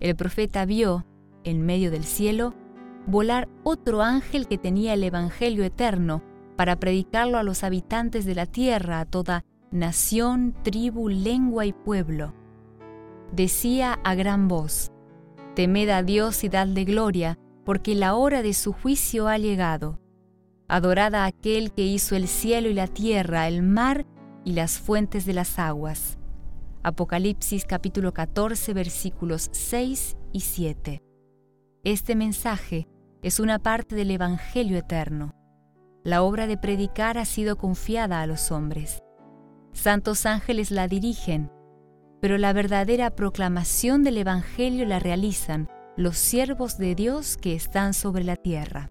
El 0.00 0.14
profeta 0.16 0.64
vio, 0.64 1.06
en 1.44 1.64
medio 1.64 1.90
del 1.90 2.04
cielo, 2.04 2.54
volar 3.06 3.48
otro 3.62 4.02
ángel 4.02 4.48
que 4.48 4.58
tenía 4.58 4.94
el 4.94 5.04
Evangelio 5.04 5.64
eterno 5.64 6.22
para 6.56 6.76
predicarlo 6.76 7.38
a 7.38 7.42
los 7.42 7.64
habitantes 7.64 8.24
de 8.24 8.34
la 8.34 8.46
tierra, 8.46 9.00
a 9.00 9.04
toda 9.04 9.44
nación, 9.70 10.54
tribu, 10.62 11.08
lengua 11.08 11.66
y 11.66 11.72
pueblo. 11.72 12.34
Decía 13.32 13.98
a 14.04 14.14
gran 14.14 14.48
voz, 14.48 14.92
Temed 15.54 15.88
a 15.88 16.02
Dios 16.02 16.44
y 16.44 16.48
dadle 16.48 16.84
gloria, 16.84 17.38
porque 17.64 17.94
la 17.94 18.14
hora 18.14 18.42
de 18.42 18.54
su 18.54 18.72
juicio 18.72 19.26
ha 19.28 19.38
llegado. 19.38 19.98
Adorad 20.68 21.14
a 21.14 21.24
aquel 21.24 21.72
que 21.72 21.82
hizo 21.82 22.16
el 22.16 22.28
cielo 22.28 22.68
y 22.68 22.74
la 22.74 22.86
tierra, 22.86 23.48
el 23.48 23.62
mar 23.62 24.06
y 24.44 24.52
las 24.52 24.78
fuentes 24.78 25.24
de 25.24 25.32
las 25.32 25.58
aguas. 25.58 26.18
Apocalipsis 26.82 27.64
capítulo 27.64 28.12
14 28.12 28.72
versículos 28.74 29.48
6 29.52 30.16
y 30.32 30.40
7. 30.40 31.02
Este 31.82 32.14
mensaje 32.14 32.86
es 33.22 33.40
una 33.40 33.58
parte 33.58 33.96
del 33.96 34.10
Evangelio 34.10 34.78
eterno. 34.78 35.34
La 36.04 36.22
obra 36.22 36.46
de 36.46 36.56
predicar 36.56 37.18
ha 37.18 37.24
sido 37.24 37.56
confiada 37.56 38.22
a 38.22 38.26
los 38.26 38.52
hombres. 38.52 39.02
Santos 39.72 40.26
ángeles 40.26 40.70
la 40.70 40.88
dirigen, 40.88 41.50
pero 42.20 42.38
la 42.38 42.52
verdadera 42.52 43.10
proclamación 43.10 44.02
del 44.02 44.18
Evangelio 44.18 44.86
la 44.86 44.98
realizan 44.98 45.68
los 45.96 46.16
siervos 46.16 46.78
de 46.78 46.94
Dios 46.94 47.36
que 47.36 47.54
están 47.54 47.94
sobre 47.94 48.24
la 48.24 48.36
tierra. 48.36 48.90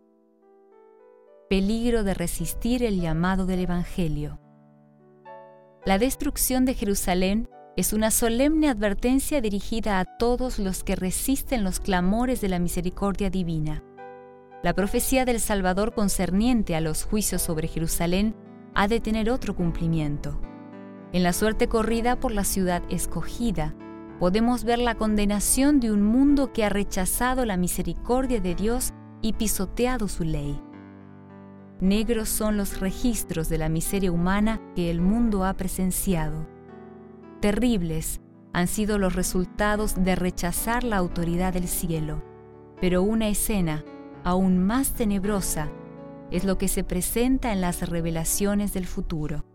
Peligro 1.50 2.04
de 2.04 2.14
resistir 2.14 2.84
el 2.84 3.00
llamado 3.00 3.46
del 3.46 3.60
Evangelio. 3.60 4.40
La 5.86 6.00
destrucción 6.00 6.66
de 6.66 6.74
Jerusalén 6.74 7.48
es 7.78 7.94
una 7.94 8.10
solemne 8.10 8.70
advertencia 8.70 9.42
dirigida 9.42 10.00
a 10.00 10.06
todos 10.06 10.60
los 10.60 10.84
que 10.84 10.96
resisten 10.96 11.64
los 11.64 11.80
clamores 11.80 12.42
de 12.42 12.50
la 12.50 12.58
misericordia 12.58 13.30
divina. 13.30 13.84
La 14.66 14.74
profecía 14.74 15.26
del 15.26 15.40
Salvador 15.40 15.94
concerniente 15.94 16.76
a 16.76 16.82
los 16.82 17.04
juicios 17.04 17.44
sobre 17.44 17.68
Jerusalén 17.68 18.36
ha 18.74 18.88
de 18.88 19.00
tener 19.00 19.30
otro 19.30 19.56
cumplimiento. 19.56 20.42
En 21.14 21.22
la 21.22 21.34
suerte 21.34 21.68
corrida 21.68 22.20
por 22.20 22.32
la 22.32 22.44
ciudad 22.44 22.82
escogida, 22.90 23.76
podemos 24.20 24.64
ver 24.64 24.80
la 24.80 24.96
condenación 24.96 25.80
de 25.80 25.92
un 25.92 26.02
mundo 26.02 26.52
que 26.52 26.66
ha 26.66 26.70
rechazado 26.70 27.46
la 27.46 27.58
misericordia 27.58 28.42
de 28.42 28.56
Dios 28.56 28.92
y 29.22 29.34
pisoteado 29.34 30.08
su 30.08 30.24
ley. 30.24 30.60
Negros 31.80 32.28
son 32.28 32.58
los 32.58 32.80
registros 32.80 33.50
de 33.50 33.60
la 33.60 33.70
miseria 33.70 34.12
humana 34.12 34.60
que 34.76 34.90
el 34.90 35.00
mundo 35.00 35.46
ha 35.46 35.54
presenciado. 35.54 36.48
Terribles 37.40 38.20
han 38.52 38.66
sido 38.66 38.98
los 38.98 39.14
resultados 39.14 39.94
de 40.04 40.16
rechazar 40.16 40.84
la 40.84 40.98
autoridad 40.98 41.54
del 41.54 41.68
cielo, 41.68 42.24
pero 42.82 43.04
una 43.04 43.28
escena 43.28 43.86
aún 44.26 44.58
más 44.58 44.94
tenebrosa 44.94 45.70
es 46.32 46.44
lo 46.44 46.58
que 46.58 46.68
se 46.68 46.84
presenta 46.84 47.54
en 47.54 47.62
las 47.62 47.88
revelaciones 47.88 48.74
del 48.74 48.88
futuro. 48.88 49.46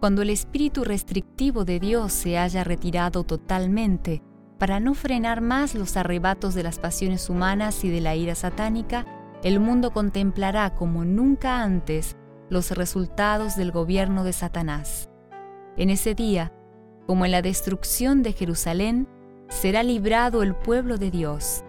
Cuando 0.00 0.22
el 0.22 0.30
espíritu 0.30 0.84
restrictivo 0.84 1.64
de 1.64 1.78
Dios 1.78 2.12
se 2.12 2.36
haya 2.36 2.64
retirado 2.64 3.24
totalmente 3.24 4.22
para 4.58 4.80
no 4.80 4.94
frenar 4.94 5.40
más 5.40 5.76
los 5.76 5.96
arrebatos 5.96 6.54
de 6.54 6.64
las 6.64 6.80
pasiones 6.80 7.30
humanas 7.30 7.84
y 7.84 7.90
de 7.90 8.00
la 8.00 8.16
ira 8.16 8.34
satánica, 8.34 9.06
el 9.44 9.60
mundo 9.60 9.92
contemplará 9.92 10.74
como 10.74 11.04
nunca 11.04 11.62
antes 11.62 12.16
los 12.50 12.72
resultados 12.72 13.54
del 13.54 13.70
gobierno 13.70 14.24
de 14.24 14.32
Satanás. 14.32 15.08
En 15.76 15.90
ese 15.90 16.16
día, 16.16 16.52
como 17.06 17.24
en 17.24 17.30
la 17.30 17.40
destrucción 17.40 18.24
de 18.24 18.32
Jerusalén, 18.32 19.06
será 19.48 19.84
librado 19.84 20.42
el 20.42 20.56
pueblo 20.56 20.98
de 20.98 21.12
Dios. 21.12 21.62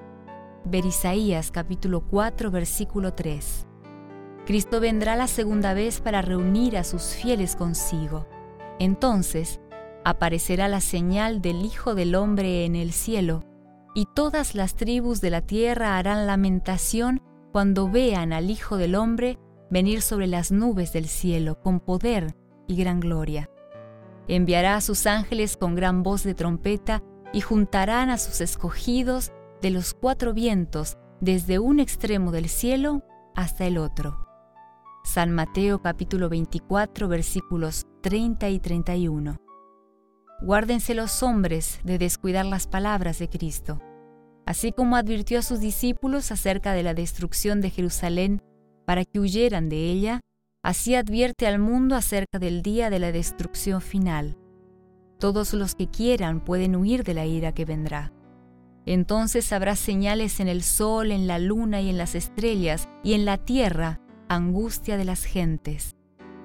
Ver 0.65 0.85
Isaías 0.85 1.51
capítulo 1.51 2.01
4 2.01 2.51
versículo 2.51 3.13
3. 3.13 3.65
Cristo 4.45 4.79
vendrá 4.79 5.15
la 5.15 5.27
segunda 5.27 5.73
vez 5.73 6.01
para 6.01 6.21
reunir 6.21 6.77
a 6.77 6.83
sus 6.83 7.13
fieles 7.13 7.55
consigo. 7.55 8.27
Entonces 8.77 9.61
aparecerá 10.03 10.67
la 10.67 10.81
señal 10.81 11.41
del 11.41 11.65
Hijo 11.65 11.95
del 11.95 12.15
Hombre 12.15 12.65
en 12.65 12.75
el 12.75 12.91
cielo, 12.91 13.43
y 13.95 14.05
todas 14.13 14.53
las 14.53 14.75
tribus 14.75 15.21
de 15.21 15.29
la 15.29 15.41
tierra 15.41 15.97
harán 15.97 16.27
lamentación 16.27 17.21
cuando 17.51 17.89
vean 17.89 18.33
al 18.33 18.49
Hijo 18.49 18.77
del 18.77 18.95
Hombre 18.95 19.39
venir 19.69 20.01
sobre 20.01 20.27
las 20.27 20.51
nubes 20.51 20.93
del 20.93 21.07
cielo 21.07 21.59
con 21.61 21.79
poder 21.79 22.35
y 22.67 22.75
gran 22.75 22.99
gloria. 22.99 23.49
Enviará 24.27 24.75
a 24.75 24.81
sus 24.81 25.07
ángeles 25.07 25.57
con 25.57 25.73
gran 25.73 26.03
voz 26.03 26.23
de 26.23 26.35
trompeta 26.35 27.01
y 27.33 27.41
juntarán 27.41 28.09
a 28.09 28.17
sus 28.17 28.41
escogidos 28.41 29.31
de 29.61 29.71
los 29.71 29.93
cuatro 29.93 30.33
vientos 30.33 30.97
desde 31.19 31.59
un 31.59 31.79
extremo 31.79 32.31
del 32.31 32.47
cielo 32.47 33.03
hasta 33.35 33.65
el 33.65 33.77
otro. 33.77 34.25
San 35.03 35.31
Mateo 35.31 35.81
capítulo 35.81 36.29
24 36.29 37.07
versículos 37.07 37.85
30 38.01 38.49
y 38.49 38.59
31. 38.59 39.37
Guárdense 40.41 40.93
los 40.93 41.23
hombres 41.23 41.79
de 41.83 41.97
descuidar 41.97 42.45
las 42.45 42.67
palabras 42.67 43.19
de 43.19 43.27
Cristo. 43.27 43.81
Así 44.45 44.71
como 44.71 44.95
advirtió 44.95 45.39
a 45.39 45.43
sus 45.43 45.59
discípulos 45.59 46.31
acerca 46.31 46.73
de 46.73 46.83
la 46.83 46.93
destrucción 46.93 47.59
de 47.59 47.69
Jerusalén 47.69 48.41
para 48.85 49.03
que 49.03 49.19
huyeran 49.19 49.67
de 49.67 49.91
ella, 49.91 50.21
así 50.63 50.95
advierte 50.95 51.47
al 51.47 51.59
mundo 51.59 51.95
acerca 51.95 52.39
del 52.39 52.61
día 52.61 52.89
de 52.89 52.99
la 52.99 53.11
destrucción 53.11 53.81
final. 53.81 54.37
Todos 55.19 55.53
los 55.53 55.75
que 55.75 55.87
quieran 55.87 56.43
pueden 56.43 56.77
huir 56.77 57.03
de 57.03 57.13
la 57.13 57.25
ira 57.25 57.51
que 57.51 57.65
vendrá. 57.65 58.13
Entonces 58.85 59.51
habrá 59.53 59.75
señales 59.75 60.39
en 60.39 60.47
el 60.47 60.63
sol, 60.63 61.11
en 61.11 61.27
la 61.27 61.39
luna 61.39 61.81
y 61.81 61.89
en 61.89 61.97
las 61.97 62.15
estrellas, 62.15 62.87
y 63.03 63.13
en 63.13 63.25
la 63.25 63.37
tierra 63.37 63.99
angustia 64.27 64.97
de 64.97 65.05
las 65.05 65.23
gentes. 65.23 65.95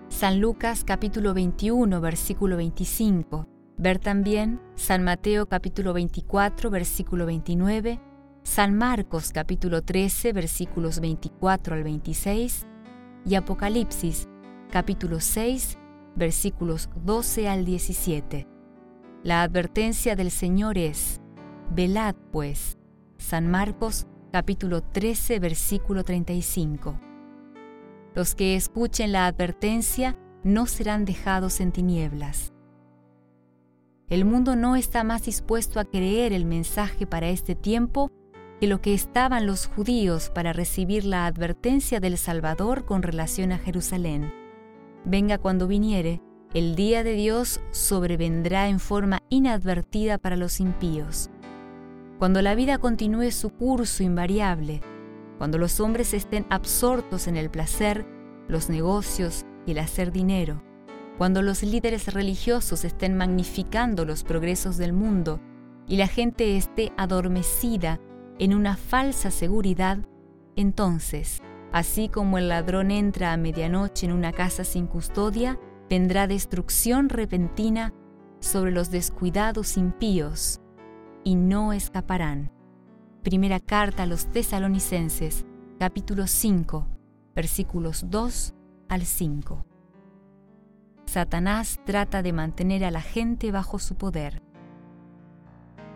San 0.09 0.41
Lucas 0.41 0.85
capítulo 0.85 1.35
21 1.35 2.01
versículo 2.01 2.57
25. 2.57 3.49
Ver 3.77 3.99
también 3.99 4.61
San 4.77 5.03
Mateo 5.03 5.47
capítulo 5.47 5.93
24 5.93 6.71
versículo 6.71 7.27
29, 7.27 8.01
San 8.43 8.77
Marcos 8.77 9.33
capítulo 9.33 9.83
13 9.83 10.33
versículos 10.33 11.01
24 11.01 11.75
al 11.75 11.83
26 11.83 12.67
y 13.27 13.35
Apocalipsis 13.35 14.29
capítulo 14.71 15.21
6 15.21 15.79
versículos 16.15 16.91
12 17.05 17.49
al 17.49 17.65
17. 17.65 18.47
La 19.23 19.43
advertencia 19.43 20.15
del 20.17 20.31
Señor 20.31 20.79
es, 20.79 21.21
velad 21.75 22.15
pues. 22.31 22.79
San 23.19 23.51
Marcos 23.51 24.07
capítulo 24.33 24.83
13 24.83 25.41
versículo 25.41 26.05
35. 26.05 27.01
Los 28.15 28.35
que 28.35 28.55
escuchen 28.55 29.13
la 29.13 29.27
advertencia 29.27 30.17
no 30.45 30.67
serán 30.67 31.05
dejados 31.05 31.61
en 31.61 31.73
tinieblas. 31.73 32.53
El 34.09 34.25
mundo 34.25 34.55
no 34.55 34.77
está 34.77 35.03
más 35.03 35.25
dispuesto 35.25 35.81
a 35.81 35.85
creer 35.85 36.33
el 36.33 36.45
mensaje 36.45 37.07
para 37.07 37.29
este 37.29 37.55
tiempo 37.55 38.13
que 38.61 38.69
lo 38.69 38.81
que 38.81 38.95
estaban 38.95 39.47
los 39.47 39.67
judíos 39.67 40.31
para 40.31 40.53
recibir 40.53 41.05
la 41.05 41.27
advertencia 41.27 41.99
del 41.99 42.19
Salvador 42.19 42.85
con 42.85 43.03
relación 43.03 43.51
a 43.51 43.59
Jerusalén. 43.59 44.33
Venga 45.05 45.39
cuando 45.39 45.67
viniere, 45.67 46.21
el 46.53 46.77
día 46.77 47.03
de 47.03 47.15
Dios 47.15 47.61
sobrevendrá 47.73 48.69
en 48.69 48.79
forma 48.79 49.19
inadvertida 49.29 50.19
para 50.19 50.37
los 50.37 50.61
impíos. 50.61 51.31
Cuando 52.25 52.41
la 52.41 52.55
vida 52.55 52.79
continúe 52.79 53.31
su 53.33 53.51
curso 53.51 54.03
invariable, 54.03 54.81
cuando 55.37 55.59
los 55.59 55.79
hombres 55.79 56.15
estén 56.15 56.47
absortos 56.49 57.27
en 57.27 57.37
el 57.37 57.51
placer, 57.51 58.07
los 58.49 58.71
negocios 58.71 59.45
y 59.67 59.73
el 59.73 59.79
hacer 59.79 60.11
dinero, 60.11 60.63
cuando 61.19 61.43
los 61.43 61.63
líderes 61.63 62.15
religiosos 62.15 62.87
estén 62.87 63.15
magnificando 63.15 64.07
los 64.07 64.25
progresos 64.25 64.79
del 64.79 64.95
mundo 64.95 65.39
y 65.87 65.99
la 65.99 66.07
gente 66.07 66.57
esté 66.57 66.95
adormecida 66.97 68.01
en 68.39 68.55
una 68.55 68.79
falsa 68.79 69.31
seguridad, 69.31 69.99
entonces, 70.57 71.43
así 71.73 72.09
como 72.09 72.39
el 72.39 72.49
ladrón 72.49 72.91
entra 72.91 73.35
a 73.35 73.37
medianoche 73.37 74.07
en 74.07 74.13
una 74.13 74.33
casa 74.33 74.65
sin 74.65 74.87
custodia, 74.87 75.61
vendrá 75.91 76.27
destrucción 76.27 77.11
repentina 77.11 77.93
sobre 78.41 78.71
los 78.71 78.91
descuidados 78.91 79.77
impíos, 79.77 80.63
y 81.25 81.35
no 81.35 81.73
escaparán. 81.73 82.53
Primera 83.23 83.59
carta 83.59 84.03
a 84.03 84.07
los 84.07 84.27
tesalonicenses, 84.27 85.47
capítulo 85.79 86.27
5, 86.27 86.87
versículos 87.35 88.05
2 88.11 88.55
al 88.89 89.03
5. 89.03 89.67
Satanás 91.07 91.81
trata 91.85 92.23
de 92.23 92.33
mantener 92.33 92.85
a 92.85 92.91
la 92.91 93.01
gente 93.01 93.51
bajo 93.51 93.79
su 93.79 93.97
poder. 93.97 94.43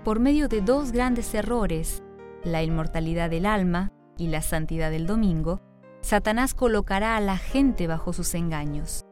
Por 0.04 0.20
medio 0.20 0.49
de 0.49 0.62
dos 0.62 0.92
grandes 0.92 1.35
errores, 1.35 2.02
la 2.44 2.62
inmortalidad 2.62 3.28
del 3.28 3.47
alma 3.47 3.92
y 4.16 4.28
la 4.28 4.40
santidad 4.40 4.90
del 4.90 5.06
domingo, 5.06 5.61
Satanás 6.00 6.54
colocará 6.54 7.16
a 7.16 7.20
la 7.20 7.37
gente 7.37 7.87
bajo 7.87 8.12
sus 8.12 8.35
engaños. 8.35 9.04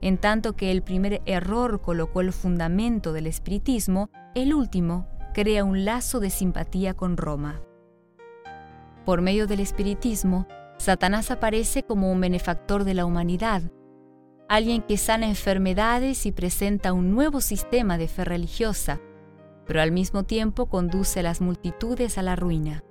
En 0.00 0.16
tanto 0.16 0.54
que 0.54 0.70
el 0.70 0.82
primer 0.82 1.20
error 1.26 1.82
colocó 1.82 2.22
el 2.22 2.32
fundamento 2.32 3.12
del 3.12 3.26
espiritismo, 3.26 4.08
el 4.34 4.54
último 4.54 5.09
crea 5.32 5.64
un 5.64 5.84
lazo 5.84 6.20
de 6.20 6.30
simpatía 6.30 6.94
con 6.94 7.16
Roma. 7.16 7.60
Por 9.04 9.22
medio 9.22 9.46
del 9.46 9.60
espiritismo, 9.60 10.46
Satanás 10.78 11.30
aparece 11.30 11.82
como 11.82 12.10
un 12.10 12.20
benefactor 12.20 12.84
de 12.84 12.94
la 12.94 13.04
humanidad, 13.04 13.62
alguien 14.48 14.82
que 14.82 14.96
sana 14.96 15.26
enfermedades 15.26 16.26
y 16.26 16.32
presenta 16.32 16.92
un 16.92 17.12
nuevo 17.12 17.40
sistema 17.40 17.98
de 17.98 18.08
fe 18.08 18.24
religiosa, 18.24 19.00
pero 19.66 19.80
al 19.80 19.92
mismo 19.92 20.24
tiempo 20.24 20.66
conduce 20.66 21.20
a 21.20 21.22
las 21.22 21.40
multitudes 21.40 22.18
a 22.18 22.22
la 22.22 22.34
ruina. 22.34 22.82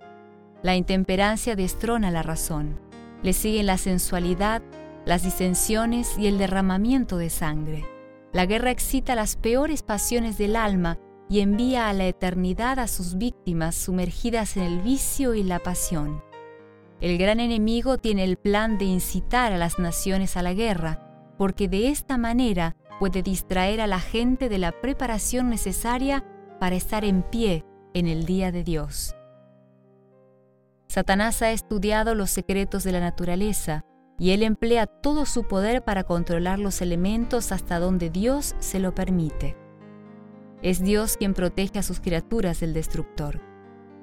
La 0.62 0.76
intemperancia 0.76 1.56
destrona 1.56 2.12
la 2.12 2.24
razón. 2.24 2.80
Le 3.24 3.34
siguen 3.34 3.66
la 3.66 3.78
sensualidad, 3.78 4.62
las 5.06 5.24
disensiones 5.24 6.18
y 6.18 6.28
el 6.28 6.38
derramamiento 6.38 7.18
de 7.18 7.30
sangre. 7.30 7.86
La 8.32 8.46
guerra 8.46 8.72
excita 8.72 9.16
las 9.16 9.36
peores 9.36 9.84
pasiones 9.84 10.38
del 10.38 10.56
alma 10.56 11.00
y 11.30 11.42
envía 11.42 11.90
a 11.90 11.94
la 11.94 12.08
eternidad 12.08 12.80
a 12.80 12.88
sus 12.88 13.18
víctimas 13.18 13.76
sumergidas 13.76 14.58
en 14.58 14.64
el 14.64 14.82
vicio 14.82 15.36
y 15.36 15.44
la 15.44 15.60
pasión. 15.60 16.24
El 17.00 17.18
gran 17.18 17.40
enemigo 17.40 17.98
tiene 17.98 18.24
el 18.24 18.36
plan 18.36 18.78
de 18.78 18.86
incitar 18.86 19.54
a 19.54 19.58
las 19.58 19.80
naciones 19.80 20.36
a 20.36 20.42
la 20.42 20.54
guerra, 20.54 21.34
porque 21.38 21.70
de 21.70 21.90
esta 21.90 22.18
manera 22.18 22.76
puede 23.00 23.22
distraer 23.22 23.80
a 23.80 23.88
la 23.88 24.00
gente 24.00 24.50
de 24.50 24.58
la 24.58 24.74
preparación 24.74 25.50
necesaria 25.50 26.26
para 26.60 26.76
estar 26.76 27.06
en 27.06 27.22
pie 27.22 27.64
en 27.94 28.08
el 28.08 28.26
día 28.26 28.52
de 28.52 28.64
Dios. 28.64 29.16
Satanás 30.88 31.42
ha 31.44 31.52
estudiado 31.52 32.16
los 32.16 32.32
secretos 32.32 32.84
de 32.84 32.92
la 32.92 33.00
naturaleza 33.00 33.86
y 34.18 34.32
él 34.32 34.44
emplea 34.44 34.88
todo 34.88 35.26
su 35.26 35.48
poder 35.48 35.84
para 35.84 36.04
controlar 36.04 36.60
los 36.60 36.82
elementos 36.82 37.52
hasta 37.52 37.80
donde 37.80 38.10
Dios 38.10 38.56
se 38.60 38.80
lo 38.80 38.94
permite. 38.94 39.69
Es 40.62 40.84
Dios 40.84 41.16
quien 41.18 41.34
protege 41.34 41.80
a 41.80 41.84
sus 41.84 42.00
criaturas 42.00 42.60
del 42.60 42.74
destructor. 42.74 43.42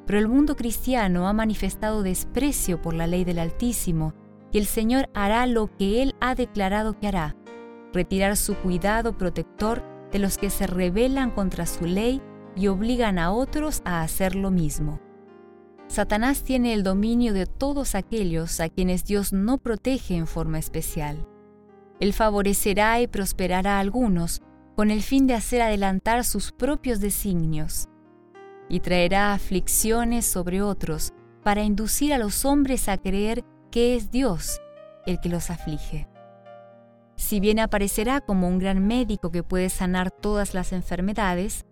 Pero 0.06 0.18
el 0.18 0.28
mundo 0.28 0.56
cristiano 0.56 1.28
ha 1.28 1.32
manifestado 1.32 2.02
desprecio 2.02 2.80
por 2.80 2.94
la 2.94 3.06
ley 3.06 3.24
del 3.24 3.38
Altísimo 3.38 4.14
y 4.52 4.58
el 4.58 4.66
Señor 4.66 5.10
hará 5.12 5.46
lo 5.46 5.76
que 5.76 6.02
Él 6.02 6.14
ha 6.20 6.34
declarado 6.34 6.98
que 6.98 7.08
hará, 7.08 7.36
retirar 7.92 8.36
su 8.36 8.54
cuidado 8.54 9.18
protector 9.18 9.82
de 10.12 10.18
los 10.18 10.38
que 10.38 10.48
se 10.48 10.66
rebelan 10.66 11.30
contra 11.30 11.66
su 11.66 11.84
ley 11.84 12.22
y 12.54 12.68
obligan 12.68 13.18
a 13.18 13.32
otros 13.32 13.82
a 13.84 14.02
hacer 14.02 14.34
lo 14.34 14.50
mismo. 14.50 15.00
Satanás 15.88 16.42
tiene 16.42 16.72
el 16.72 16.82
dominio 16.82 17.32
de 17.32 17.46
todos 17.46 17.94
aquellos 17.94 18.60
a 18.60 18.68
quienes 18.68 19.04
Dios 19.04 19.32
no 19.32 19.58
protege 19.58 20.16
en 20.16 20.26
forma 20.26 20.58
especial. 20.58 21.28
Él 22.00 22.12
favorecerá 22.12 23.00
y 23.00 23.06
prosperará 23.06 23.76
a 23.76 23.80
algunos 23.80 24.42
con 24.76 24.90
el 24.90 25.02
fin 25.02 25.26
de 25.26 25.34
hacer 25.34 25.62
adelantar 25.62 26.22
sus 26.24 26.52
propios 26.52 27.00
designios, 27.00 27.88
y 28.68 28.80
traerá 28.80 29.32
aflicciones 29.32 30.26
sobre 30.26 30.60
otros 30.60 31.12
para 31.42 31.62
inducir 31.62 32.12
a 32.12 32.18
los 32.18 32.44
hombres 32.44 32.88
a 32.88 32.98
creer 32.98 33.42
que 33.70 33.96
es 33.96 34.10
Dios 34.10 34.60
el 35.06 35.20
que 35.20 35.28
los 35.28 35.50
aflige. 35.50 36.08
Si 37.16 37.40
bien 37.40 37.58
aparecerá 37.58 38.20
como 38.20 38.48
un 38.48 38.58
gran 38.58 38.86
médico 38.86 39.30
que 39.30 39.42
puede 39.42 39.70
sanar 39.70 40.10
todas 40.10 40.52
las 40.52 40.72
enfermedades, 40.72 41.64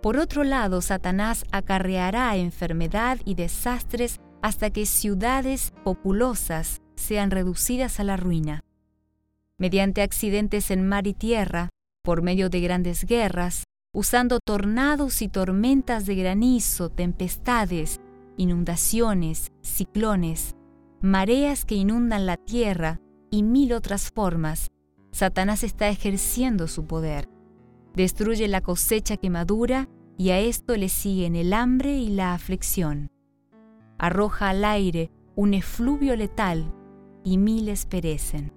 por 0.00 0.18
otro 0.18 0.44
lado, 0.44 0.82
Satanás 0.82 1.44
acarreará 1.50 2.36
enfermedad 2.36 3.18
y 3.24 3.34
desastres 3.34 4.20
hasta 4.42 4.70
que 4.70 4.86
ciudades 4.86 5.72
populosas 5.82 6.82
sean 6.94 7.30
reducidas 7.30 7.98
a 7.98 8.04
la 8.04 8.16
ruina. 8.16 8.62
Mediante 9.56 10.02
accidentes 10.02 10.70
en 10.70 10.86
mar 10.86 11.06
y 11.06 11.14
tierra, 11.14 11.70
por 12.04 12.22
medio 12.22 12.50
de 12.50 12.60
grandes 12.60 13.04
guerras, 13.04 13.64
usando 13.92 14.38
tornados 14.44 15.22
y 15.22 15.28
tormentas 15.28 16.04
de 16.04 16.14
granizo, 16.14 16.90
tempestades, 16.90 17.98
inundaciones, 18.36 19.52
ciclones, 19.62 20.54
mareas 21.00 21.64
que 21.64 21.76
inundan 21.76 22.26
la 22.26 22.36
tierra 22.36 23.00
y 23.30 23.42
mil 23.42 23.72
otras 23.72 24.10
formas, 24.10 24.70
Satanás 25.12 25.64
está 25.64 25.88
ejerciendo 25.88 26.68
su 26.68 26.86
poder. 26.86 27.28
Destruye 27.94 28.48
la 28.48 28.60
cosecha 28.60 29.16
que 29.16 29.30
madura 29.30 29.88
y 30.18 30.30
a 30.30 30.40
esto 30.40 30.76
le 30.76 30.88
siguen 30.88 31.36
el 31.36 31.52
hambre 31.52 31.96
y 31.96 32.10
la 32.10 32.34
aflicción. 32.34 33.10
Arroja 33.98 34.50
al 34.50 34.64
aire 34.64 35.10
un 35.36 35.54
efluvio 35.54 36.16
letal 36.16 36.72
y 37.24 37.38
miles 37.38 37.86
perecen. 37.86 38.52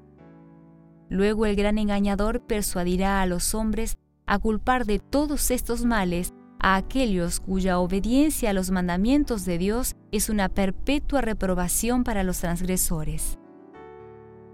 Luego 1.09 1.45
el 1.45 1.55
gran 1.55 1.77
engañador 1.77 2.41
persuadirá 2.41 3.21
a 3.21 3.25
los 3.25 3.55
hombres 3.55 3.97
a 4.25 4.39
culpar 4.39 4.85
de 4.85 4.99
todos 4.99 5.51
estos 5.51 5.85
males 5.85 6.33
a 6.59 6.75
aquellos 6.75 7.39
cuya 7.39 7.79
obediencia 7.79 8.49
a 8.49 8.53
los 8.53 8.71
mandamientos 8.71 9.45
de 9.45 9.57
Dios 9.57 9.95
es 10.11 10.29
una 10.29 10.49
perpetua 10.49 11.21
reprobación 11.21 12.03
para 12.03 12.23
los 12.23 12.39
transgresores. 12.39 13.37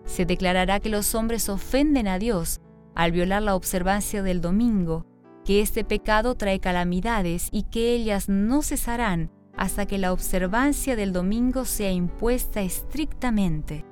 Se 0.06 0.26
declarará 0.26 0.80
que 0.80 0.89
los 0.89 1.16
hombres 1.16 1.50
ofenden 1.50 2.08
a 2.08 2.20
Dios 2.20 2.62
al 2.94 3.12
violar 3.12 3.42
la 3.42 3.56
observancia 3.56 4.22
del 4.22 4.42
domingo, 4.42 5.06
que 5.46 5.62
este 5.62 5.84
pecado 5.84 6.36
trae 6.36 6.60
calamidades 6.60 7.50
y 7.52 7.63
que 7.63 7.94
ellas 7.94 8.30
no 8.30 8.62
cesarán 8.62 9.32
hasta 9.58 9.86
que 9.86 9.98
la 9.98 10.12
observancia 10.12 10.96
del 10.96 11.13
domingo 11.13 11.66
sea 11.66 11.92
impuesta 11.92 12.62
estrictamente. 12.62 13.86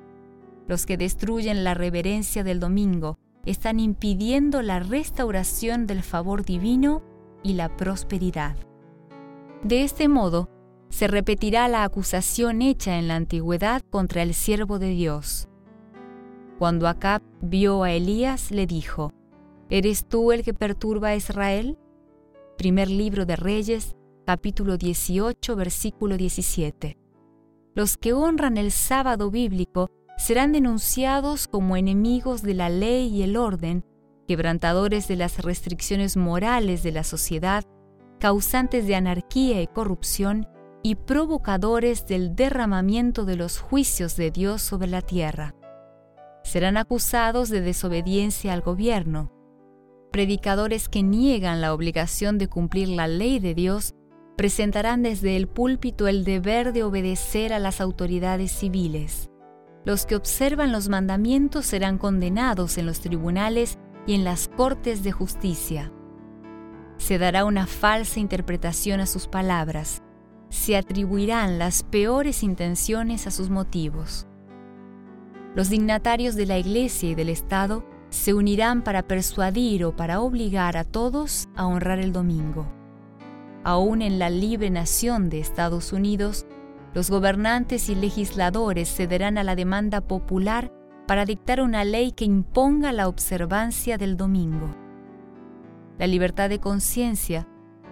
Los 0.72 0.86
que 0.86 0.96
destruyen 0.96 1.64
la 1.64 1.74
reverencia 1.74 2.44
del 2.44 2.58
domingo 2.58 3.18
están 3.44 3.78
impidiendo 3.78 4.62
la 4.62 4.78
restauración 4.78 5.86
del 5.86 6.02
favor 6.02 6.46
divino 6.46 7.02
y 7.42 7.52
la 7.52 7.76
prosperidad. 7.76 8.56
De 9.62 9.84
este 9.84 10.08
modo, 10.08 10.48
se 10.88 11.08
repetirá 11.08 11.68
la 11.68 11.84
acusación 11.84 12.62
hecha 12.62 12.98
en 12.98 13.06
la 13.06 13.16
antigüedad 13.16 13.82
contra 13.90 14.22
el 14.22 14.32
siervo 14.32 14.78
de 14.78 14.88
Dios. 14.88 15.46
Cuando 16.58 16.88
Acab 16.88 17.20
vio 17.42 17.82
a 17.82 17.92
Elías, 17.92 18.50
le 18.50 18.66
dijo, 18.66 19.12
¿Eres 19.68 20.06
tú 20.08 20.32
el 20.32 20.42
que 20.42 20.54
perturba 20.54 21.08
a 21.08 21.16
Israel? 21.16 21.76
Primer 22.56 22.88
libro 22.88 23.26
de 23.26 23.36
Reyes, 23.36 23.94
capítulo 24.24 24.78
18, 24.78 25.54
versículo 25.54 26.16
17. 26.16 26.96
Los 27.74 27.98
que 27.98 28.14
honran 28.14 28.56
el 28.56 28.70
sábado 28.70 29.30
bíblico 29.30 29.90
serán 30.22 30.52
denunciados 30.52 31.48
como 31.48 31.76
enemigos 31.76 32.42
de 32.42 32.54
la 32.54 32.68
ley 32.68 33.08
y 33.08 33.24
el 33.24 33.36
orden, 33.36 33.84
quebrantadores 34.28 35.08
de 35.08 35.16
las 35.16 35.42
restricciones 35.42 36.16
morales 36.16 36.84
de 36.84 36.92
la 36.92 37.02
sociedad, 37.02 37.64
causantes 38.20 38.86
de 38.86 38.94
anarquía 38.94 39.60
y 39.62 39.66
corrupción, 39.66 40.46
y 40.84 40.94
provocadores 40.94 42.06
del 42.06 42.36
derramamiento 42.36 43.24
de 43.24 43.34
los 43.34 43.58
juicios 43.58 44.14
de 44.14 44.30
Dios 44.30 44.62
sobre 44.62 44.86
la 44.86 45.02
tierra. 45.02 45.56
Serán 46.44 46.76
acusados 46.76 47.48
de 47.48 47.60
desobediencia 47.60 48.52
al 48.52 48.60
gobierno. 48.60 49.32
Predicadores 50.12 50.88
que 50.88 51.02
niegan 51.02 51.60
la 51.60 51.74
obligación 51.74 52.38
de 52.38 52.46
cumplir 52.46 52.90
la 52.90 53.08
ley 53.08 53.40
de 53.40 53.54
Dios 53.54 53.94
presentarán 54.36 55.02
desde 55.02 55.36
el 55.36 55.48
púlpito 55.48 56.06
el 56.06 56.24
deber 56.24 56.72
de 56.72 56.84
obedecer 56.84 57.52
a 57.52 57.58
las 57.58 57.80
autoridades 57.80 58.52
civiles. 58.52 59.31
Los 59.84 60.06
que 60.06 60.14
observan 60.14 60.70
los 60.70 60.88
mandamientos 60.88 61.66
serán 61.66 61.98
condenados 61.98 62.78
en 62.78 62.86
los 62.86 63.00
tribunales 63.00 63.78
y 64.06 64.14
en 64.14 64.24
las 64.24 64.48
cortes 64.48 65.02
de 65.02 65.12
justicia. 65.12 65.92
Se 66.98 67.18
dará 67.18 67.44
una 67.44 67.66
falsa 67.66 68.20
interpretación 68.20 69.00
a 69.00 69.06
sus 69.06 69.26
palabras. 69.26 70.02
Se 70.50 70.76
atribuirán 70.76 71.58
las 71.58 71.82
peores 71.82 72.44
intenciones 72.44 73.26
a 73.26 73.32
sus 73.32 73.50
motivos. 73.50 74.26
Los 75.56 75.68
dignatarios 75.68 76.36
de 76.36 76.46
la 76.46 76.58
Iglesia 76.58 77.10
y 77.10 77.14
del 77.14 77.28
Estado 77.28 77.84
se 78.10 78.34
unirán 78.34 78.84
para 78.84 79.02
persuadir 79.02 79.84
o 79.84 79.96
para 79.96 80.20
obligar 80.20 80.76
a 80.76 80.84
todos 80.84 81.48
a 81.56 81.66
honrar 81.66 81.98
el 81.98 82.12
domingo. 82.12 82.66
Aún 83.64 84.02
en 84.02 84.18
la 84.18 84.30
libre 84.30 84.70
nación 84.70 85.28
de 85.28 85.40
Estados 85.40 85.92
Unidos, 85.92 86.46
los 86.94 87.10
gobernantes 87.10 87.88
y 87.88 87.94
legisladores 87.94 88.94
cederán 88.94 89.38
a 89.38 89.44
la 89.44 89.56
demanda 89.56 90.00
popular 90.00 90.72
para 91.06 91.24
dictar 91.24 91.60
una 91.60 91.84
ley 91.84 92.12
que 92.12 92.24
imponga 92.24 92.92
la 92.92 93.08
observancia 93.08 93.98
del 93.98 94.16
domingo. 94.16 94.74
La 95.98 96.06
libertad 96.06 96.48
de 96.48 96.60
conciencia, 96.60 97.48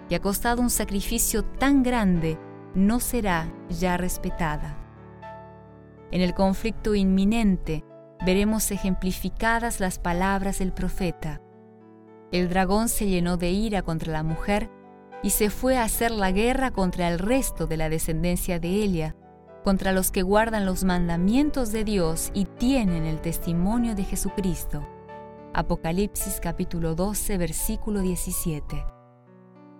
que 0.07 0.15
ha 0.15 0.19
costado 0.19 0.61
un 0.61 0.69
sacrificio 0.69 1.43
tan 1.43 1.83
grande, 1.83 2.37
no 2.75 2.99
será 2.99 3.51
ya 3.69 3.97
respetada. 3.97 4.77
En 6.11 6.21
el 6.21 6.33
conflicto 6.33 6.95
inminente 6.95 7.83
veremos 8.25 8.71
ejemplificadas 8.71 9.79
las 9.79 9.97
palabras 9.97 10.59
del 10.59 10.73
profeta. 10.73 11.41
El 12.31 12.49
dragón 12.49 12.87
se 12.87 13.07
llenó 13.07 13.37
de 13.37 13.51
ira 13.51 13.81
contra 13.81 14.11
la 14.11 14.23
mujer 14.23 14.69
y 15.23 15.31
se 15.31 15.49
fue 15.49 15.77
a 15.77 15.83
hacer 15.83 16.11
la 16.11 16.31
guerra 16.31 16.71
contra 16.71 17.07
el 17.07 17.19
resto 17.19 17.67
de 17.67 17.77
la 17.77 17.89
descendencia 17.89 18.59
de 18.59 18.83
Elia, 18.83 19.15
contra 19.63 19.91
los 19.91 20.09
que 20.09 20.23
guardan 20.23 20.65
los 20.65 20.83
mandamientos 20.83 21.71
de 21.71 21.83
Dios 21.83 22.31
y 22.33 22.45
tienen 22.45 23.05
el 23.05 23.21
testimonio 23.21 23.93
de 23.93 24.03
Jesucristo. 24.03 24.87
Apocalipsis 25.53 26.39
capítulo 26.41 26.95
12 26.95 27.37
versículo 27.37 28.01
17. 28.01 28.83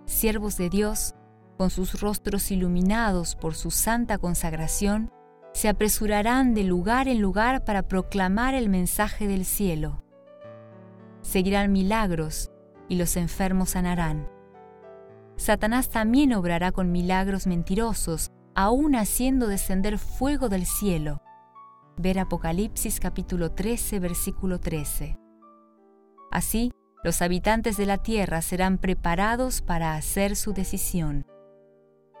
Siervos 0.04 0.56
de 0.56 0.68
Dios, 0.68 1.14
con 1.56 1.70
sus 1.70 2.00
rostros 2.00 2.50
iluminados 2.50 3.34
por 3.34 3.54
su 3.54 3.70
santa 3.70 4.18
consagración, 4.18 5.10
se 5.52 5.68
apresurarán 5.68 6.54
de 6.54 6.64
lugar 6.64 7.08
en 7.08 7.20
lugar 7.20 7.64
para 7.64 7.82
proclamar 7.82 8.54
el 8.54 8.68
mensaje 8.68 9.26
del 9.26 9.44
cielo. 9.44 10.02
Seguirán 11.20 11.72
milagros 11.72 12.50
y 12.88 12.96
los 12.96 13.16
enfermos 13.16 13.70
sanarán 13.70 14.31
Satanás 15.42 15.90
también 15.90 16.34
obrará 16.34 16.70
con 16.70 16.92
milagros 16.92 17.48
mentirosos 17.48 18.30
aún 18.54 18.94
haciendo 18.94 19.48
descender 19.48 19.98
fuego 19.98 20.48
del 20.48 20.66
cielo. 20.66 21.20
Ver 21.96 22.20
Apocalipsis 22.20 23.00
capítulo 23.00 23.50
13, 23.50 23.98
versículo 23.98 24.60
13. 24.60 25.18
Así, 26.30 26.70
los 27.02 27.22
habitantes 27.22 27.76
de 27.76 27.86
la 27.86 27.98
tierra 27.98 28.40
serán 28.40 28.78
preparados 28.78 29.62
para 29.62 29.96
hacer 29.96 30.36
su 30.36 30.52
decisión. 30.52 31.26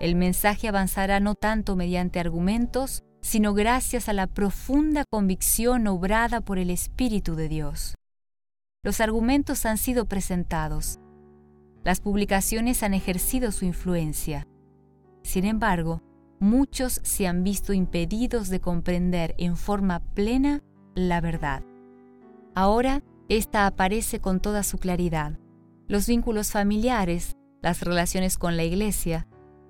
El 0.00 0.16
mensaje 0.16 0.66
avanzará 0.66 1.20
no 1.20 1.36
tanto 1.36 1.76
mediante 1.76 2.18
argumentos, 2.18 3.04
sino 3.20 3.54
gracias 3.54 4.08
a 4.08 4.14
la 4.14 4.26
profunda 4.26 5.04
convicción 5.08 5.86
obrada 5.86 6.40
por 6.40 6.58
el 6.58 6.70
Espíritu 6.70 7.36
de 7.36 7.48
Dios. 7.48 7.94
Los 8.82 9.00
argumentos 9.00 9.64
han 9.64 9.78
sido 9.78 10.06
presentados. 10.06 10.98
Las 11.84 12.00
publicaciones 12.00 12.82
han 12.82 12.94
ejercido 12.94 13.50
su 13.52 13.64
influencia. 13.64 14.46
Sin 15.22 15.44
embargo, 15.44 16.02
muchos 16.38 17.00
se 17.02 17.26
han 17.26 17.44
visto 17.44 17.72
impedidos 17.72 18.48
de 18.48 18.60
comprender 18.60 19.34
en 19.38 19.56
forma 19.56 20.00
plena 20.00 20.62
la 20.94 21.20
verdad. 21.20 21.62
Ahora, 22.54 23.02
esta 23.28 23.66
aparece 23.66 24.20
con 24.20 24.40
toda 24.40 24.62
su 24.62 24.78
claridad. 24.78 25.38
Los 25.88 26.06
vínculos 26.06 26.50
familiares, 26.50 27.36
las 27.62 27.80
relaciones 27.80 28.38
con 28.38 28.56
la 28.56 28.64
Iglesia, 28.64 29.26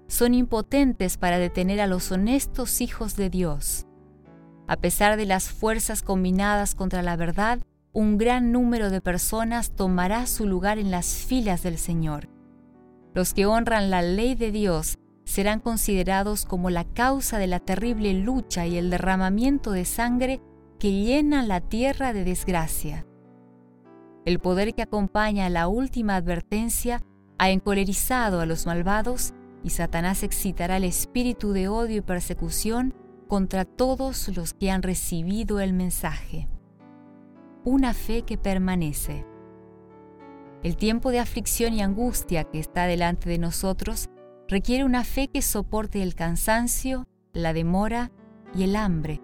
son 0.09 0.35
impotentes 0.35 1.17
para 1.17 1.39
detener 1.39 1.81
a 1.81 1.87
los 1.87 2.11
honestos 2.13 2.81
hijos 2.81 3.17
de 3.17 3.31
Dios. 3.31 3.87
A 4.67 4.77
pesar 4.77 5.17
de 5.17 5.27
las 5.27 5.51
fuerzas 5.51 6.03
combinadas 6.03 6.75
contra 6.75 7.03
la 7.03 7.17
verdad, 7.17 7.61
un 7.95 8.17
gran 8.17 8.53
número 8.53 8.89
de 8.89 9.03
personas 9.03 9.73
tomará 9.73 10.27
su 10.27 10.47
lugar 10.47 10.79
en 10.79 10.91
las 10.91 11.07
filas 11.07 11.63
del 11.63 11.77
Señor. 11.77 12.29
Los 13.15 13.35
que 13.35 13.45
honran 13.45 13.91
la 13.91 14.01
ley 14.01 14.35
de 14.35 14.51
Dios 14.51 14.99
serán 15.25 15.61
considerados 15.61 16.47
como 16.47 16.71
la 16.71 16.85
causa 16.85 17.39
de 17.39 17.47
la 17.47 17.61
terrible 17.61 18.15
lucha 18.15 18.67
y 18.67 18.79
el 18.79 18.89
derramamiento 18.89 19.73
de 19.73 19.85
sangre 19.85 20.41
que 20.79 20.91
llena 20.91 21.43
la 21.43 21.61
tierra 21.61 22.15
de 22.15 22.25
desgracia. 22.25 23.07
El 24.25 24.39
poder 24.39 24.75
que 24.75 24.83
acompaña 24.83 25.47
a 25.47 25.51
la 25.51 25.69
última 25.69 26.17
advertencia 26.17 27.03
ha 27.39 27.51
encolerizado 27.51 28.41
a 28.41 28.47
los 28.47 28.65
malvados 28.65 29.35
y 29.63 29.71
Satanás 29.71 30.23
excitará 30.23 30.79
el 30.79 30.85
espíritu 30.85 31.53
de 31.53 31.69
odio 31.69 31.99
y 31.99 32.01
persecución 32.01 32.95
contra 33.29 33.65
todos 33.65 34.29
los 34.35 34.55
que 34.55 34.71
han 34.71 34.83
recibido 34.83 35.61
el 35.61 35.73
mensaje. 35.73 36.49
Una 37.65 37.95
fe 37.95 38.23
que 38.23 38.37
permanece. 38.37 39.25
El 40.65 40.77
tiempo 40.77 41.13
de 41.13 41.21
aflicción 41.21 41.75
y 41.75 41.81
angustia 41.81 42.43
que 42.43 42.59
está 42.59 42.87
delante 42.87 43.31
de 43.31 43.39
nosotros 43.39 44.11
requiere 44.49 44.83
una 44.83 45.05
fe 45.05 45.29
que 45.29 45.43
soporte 45.43 46.03
el 46.03 46.17
cansancio, 46.17 47.07
la 47.33 47.53
demora 47.53 48.11
y 48.53 48.65
el 48.65 48.75
hambre, 48.75 49.23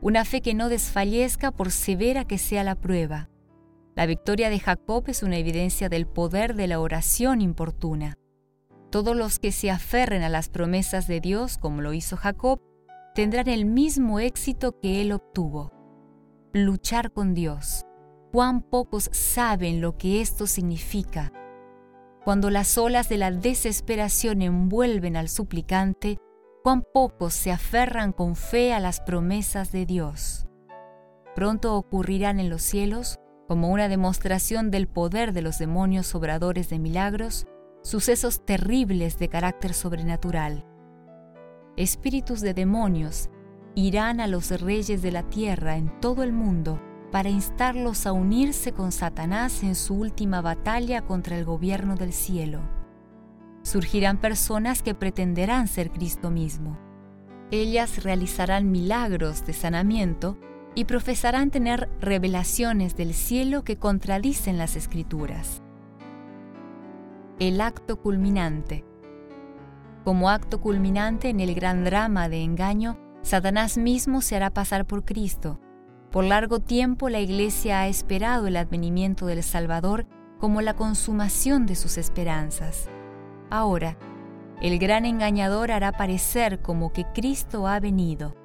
una 0.00 0.24
fe 0.24 0.40
que 0.40 0.54
no 0.54 0.68
desfallezca 0.68 1.50
por 1.50 1.72
severa 1.72 2.24
que 2.24 2.38
sea 2.38 2.62
la 2.62 2.76
prueba. 2.76 3.28
La 3.96 4.06
victoria 4.06 4.50
de 4.50 4.60
Jacob 4.60 5.02
es 5.08 5.24
una 5.24 5.38
evidencia 5.38 5.88
del 5.88 6.06
poder 6.06 6.54
de 6.54 6.68
la 6.68 6.78
oración 6.78 7.40
importuna. 7.40 8.14
Todos 8.90 9.16
los 9.16 9.40
que 9.40 9.50
se 9.50 9.68
aferren 9.68 10.22
a 10.22 10.28
las 10.28 10.48
promesas 10.48 11.08
de 11.08 11.20
Dios, 11.20 11.58
como 11.58 11.82
lo 11.82 11.92
hizo 11.92 12.16
Jacob, 12.16 12.60
tendrán 13.16 13.48
el 13.48 13.64
mismo 13.64 14.20
éxito 14.20 14.78
que 14.78 15.00
él 15.00 15.10
obtuvo. 15.10 15.79
Luchar 16.52 17.12
con 17.12 17.32
Dios. 17.32 17.86
Cuán 18.32 18.62
pocos 18.62 19.08
saben 19.12 19.80
lo 19.80 19.96
que 19.96 20.20
esto 20.20 20.48
significa. 20.48 21.32
Cuando 22.24 22.50
las 22.50 22.76
olas 22.76 23.08
de 23.08 23.18
la 23.18 23.30
desesperación 23.30 24.42
envuelven 24.42 25.16
al 25.16 25.28
suplicante, 25.28 26.18
cuán 26.64 26.82
pocos 26.92 27.34
se 27.34 27.52
aferran 27.52 28.12
con 28.12 28.34
fe 28.34 28.72
a 28.72 28.80
las 28.80 29.00
promesas 29.00 29.70
de 29.70 29.86
Dios. 29.86 30.48
Pronto 31.36 31.76
ocurrirán 31.76 32.40
en 32.40 32.50
los 32.50 32.62
cielos, 32.62 33.20
como 33.46 33.68
una 33.68 33.88
demostración 33.88 34.72
del 34.72 34.88
poder 34.88 35.32
de 35.32 35.42
los 35.42 35.56
demonios 35.56 36.12
obradores 36.16 36.68
de 36.68 36.80
milagros, 36.80 37.46
sucesos 37.82 38.44
terribles 38.44 39.20
de 39.20 39.28
carácter 39.28 39.72
sobrenatural. 39.72 40.66
Espíritus 41.76 42.40
de 42.40 42.54
demonios 42.54 43.30
irán 43.74 44.20
a 44.20 44.26
los 44.26 44.60
reyes 44.60 45.02
de 45.02 45.12
la 45.12 45.22
tierra 45.22 45.76
en 45.76 46.00
todo 46.00 46.22
el 46.22 46.32
mundo 46.32 46.80
para 47.12 47.28
instarlos 47.28 48.06
a 48.06 48.12
unirse 48.12 48.72
con 48.72 48.92
Satanás 48.92 49.62
en 49.62 49.74
su 49.74 49.94
última 49.94 50.40
batalla 50.40 51.02
contra 51.02 51.36
el 51.36 51.44
gobierno 51.44 51.96
del 51.96 52.12
cielo. 52.12 52.60
Surgirán 53.62 54.18
personas 54.18 54.82
que 54.82 54.94
pretenderán 54.94 55.68
ser 55.68 55.90
Cristo 55.90 56.30
mismo. 56.30 56.78
Ellas 57.50 58.04
realizarán 58.04 58.70
milagros 58.70 59.44
de 59.44 59.52
sanamiento 59.52 60.38
y 60.74 60.84
profesarán 60.84 61.50
tener 61.50 61.88
revelaciones 62.00 62.96
del 62.96 63.12
cielo 63.12 63.64
que 63.64 63.76
contradicen 63.76 64.56
las 64.56 64.76
escrituras 64.76 65.62
el 67.40 67.62
acto 67.62 67.98
culminante. 67.98 68.84
Como 70.04 70.28
acto 70.28 70.60
culminante 70.60 71.30
en 71.30 71.40
el 71.40 71.54
gran 71.54 71.84
drama 71.84 72.28
de 72.28 72.44
engaño, 72.44 72.98
Satanás 73.22 73.76
mismo 73.76 74.20
se 74.22 74.36
hará 74.36 74.50
pasar 74.50 74.86
por 74.86 75.04
Cristo. 75.04 75.60
Por 76.10 76.24
largo 76.24 76.60
tiempo 76.60 77.08
la 77.08 77.20
Iglesia 77.20 77.80
ha 77.80 77.88
esperado 77.88 78.46
el 78.46 78.56
advenimiento 78.56 79.26
del 79.26 79.42
Salvador 79.42 80.06
como 80.38 80.62
la 80.62 80.74
consumación 80.74 81.66
de 81.66 81.76
sus 81.76 81.98
esperanzas. 81.98 82.88
Ahora, 83.50 83.96
el 84.62 84.78
gran 84.78 85.04
engañador 85.04 85.70
hará 85.70 85.92
parecer 85.92 86.60
como 86.60 86.92
que 86.92 87.04
Cristo 87.14 87.66
ha 87.66 87.78
venido. 87.80 88.36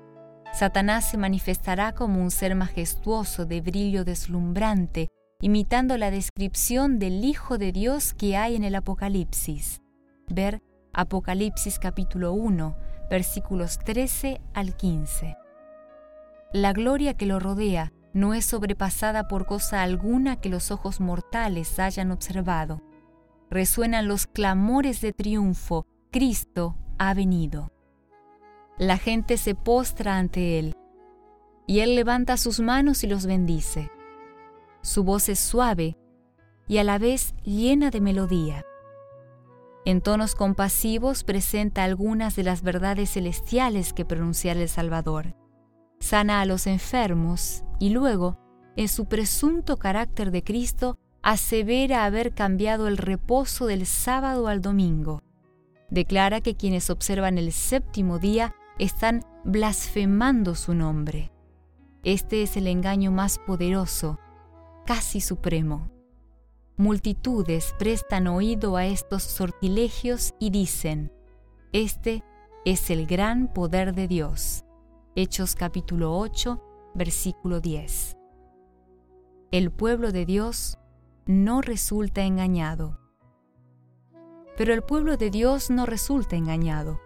Satanás 0.54 1.10
se 1.10 1.18
manifestará 1.18 1.94
como 1.94 2.22
un 2.22 2.32
ser 2.32 2.56
majestuoso 2.56 3.46
de 3.46 3.62
brillo 3.62 4.06
deslumbrante 4.06 5.10
imitando 5.42 5.98
la 5.98 6.12
descripción 6.12 6.98
del 6.98 7.24
Hijo 7.24 7.58
de 7.58 7.72
Dios 7.72 8.14
que 8.14 8.38
hay 8.38 8.56
en 8.56 8.64
el 8.64 8.76
Apocalipsis. 8.76 9.82
Ver 10.28 10.62
Apocalipsis 10.94 11.78
capítulo 11.78 12.34
1, 12.34 12.76
versículos 13.10 13.80
13 13.80 14.42
al 14.54 14.76
15. 14.76 15.38
La 16.54 16.74
gloria 16.74 17.16
que 17.16 17.26
lo 17.26 17.40
rodea 17.40 17.92
no 18.14 18.34
es 18.34 18.46
sobrepasada 18.46 19.28
por 19.28 19.46
cosa 19.46 19.84
alguna 19.84 20.40
que 20.40 20.50
los 20.50 20.72
ojos 20.72 21.02
mortales 21.02 21.80
hayan 21.80 22.12
observado. 22.12 22.82
Resuenan 23.50 24.08
los 24.08 24.26
clamores 24.26 25.02
de 25.02 25.12
triunfo, 25.12 25.86
Cristo 26.12 26.78
ha 26.98 27.14
venido. 27.14 27.72
La 28.78 28.98
gente 28.98 29.38
se 29.38 29.54
postra 29.54 30.18
ante 30.18 30.60
Él, 30.60 30.76
y 31.68 31.80
Él 31.80 31.96
levanta 31.96 32.38
sus 32.38 32.60
manos 32.60 33.04
y 33.04 33.08
los 33.08 33.26
bendice. 33.26 33.92
Su 34.82 35.04
voz 35.04 35.30
es 35.30 35.40
suave 35.40 35.98
y 36.68 36.78
a 36.78 36.84
la 36.84 36.98
vez 36.98 37.34
llena 37.44 37.90
de 37.90 38.02
melodía. 38.02 38.66
En 39.86 40.02
tonos 40.02 40.34
compasivos 40.34 41.24
presenta 41.24 41.84
algunas 41.84 42.36
de 42.36 42.44
las 42.44 42.64
verdades 42.64 43.12
celestiales 43.12 43.94
que 43.94 44.04
pronunciara 44.04 44.60
el 44.60 44.68
Salvador. 44.68 45.36
Sana 46.00 46.42
a 46.42 46.46
los 46.46 46.66
enfermos 46.66 47.64
y 47.80 47.90
luego, 47.90 48.40
en 48.76 48.88
su 48.88 49.06
presunto 49.06 49.78
carácter 49.78 50.32
de 50.32 50.44
Cristo, 50.44 50.98
asevera 51.22 52.04
haber 52.04 52.34
cambiado 52.34 52.88
el 52.88 52.98
reposo 52.98 53.68
del 53.68 53.86
sábado 53.86 54.48
al 54.48 54.62
domingo. 54.62 55.22
Declara 55.90 56.42
que 56.42 56.56
quienes 56.56 56.90
observan 56.90 57.38
el 57.38 57.52
séptimo 57.52 58.18
día 58.18 58.56
están 58.80 59.24
blasfemando 59.44 60.56
su 60.56 60.74
nombre. 60.74 61.32
Este 62.04 62.42
es 62.42 62.58
el 62.58 62.68
engaño 62.68 63.12
más 63.12 63.40
poderoso 63.40 64.20
casi 64.86 65.20
supremo. 65.20 65.90
Multitudes 66.78 67.74
prestan 67.80 68.28
oído 68.28 68.76
a 68.76 68.86
estos 68.86 69.24
sortilegios 69.24 70.34
y 70.40 70.50
dicen, 70.50 71.10
Este 71.72 72.22
es 72.66 72.90
el 72.90 73.08
gran 73.08 73.54
poder 73.54 73.96
de 73.96 74.10
Dios. 74.10 74.66
Hechos 75.16 75.56
capítulo 75.56 76.18
8, 76.18 76.62
versículo 76.94 77.62
10. 77.62 78.18
El 79.52 79.72
pueblo 79.72 80.12
de 80.12 80.26
Dios 80.26 80.78
no 81.26 81.62
resulta 81.62 82.24
engañado. 82.24 83.00
Pero 84.58 84.74
el 84.74 84.82
pueblo 84.82 85.16
de 85.16 85.30
Dios 85.30 85.70
no 85.70 85.86
resulta 85.86 86.36
engañado. 86.36 87.00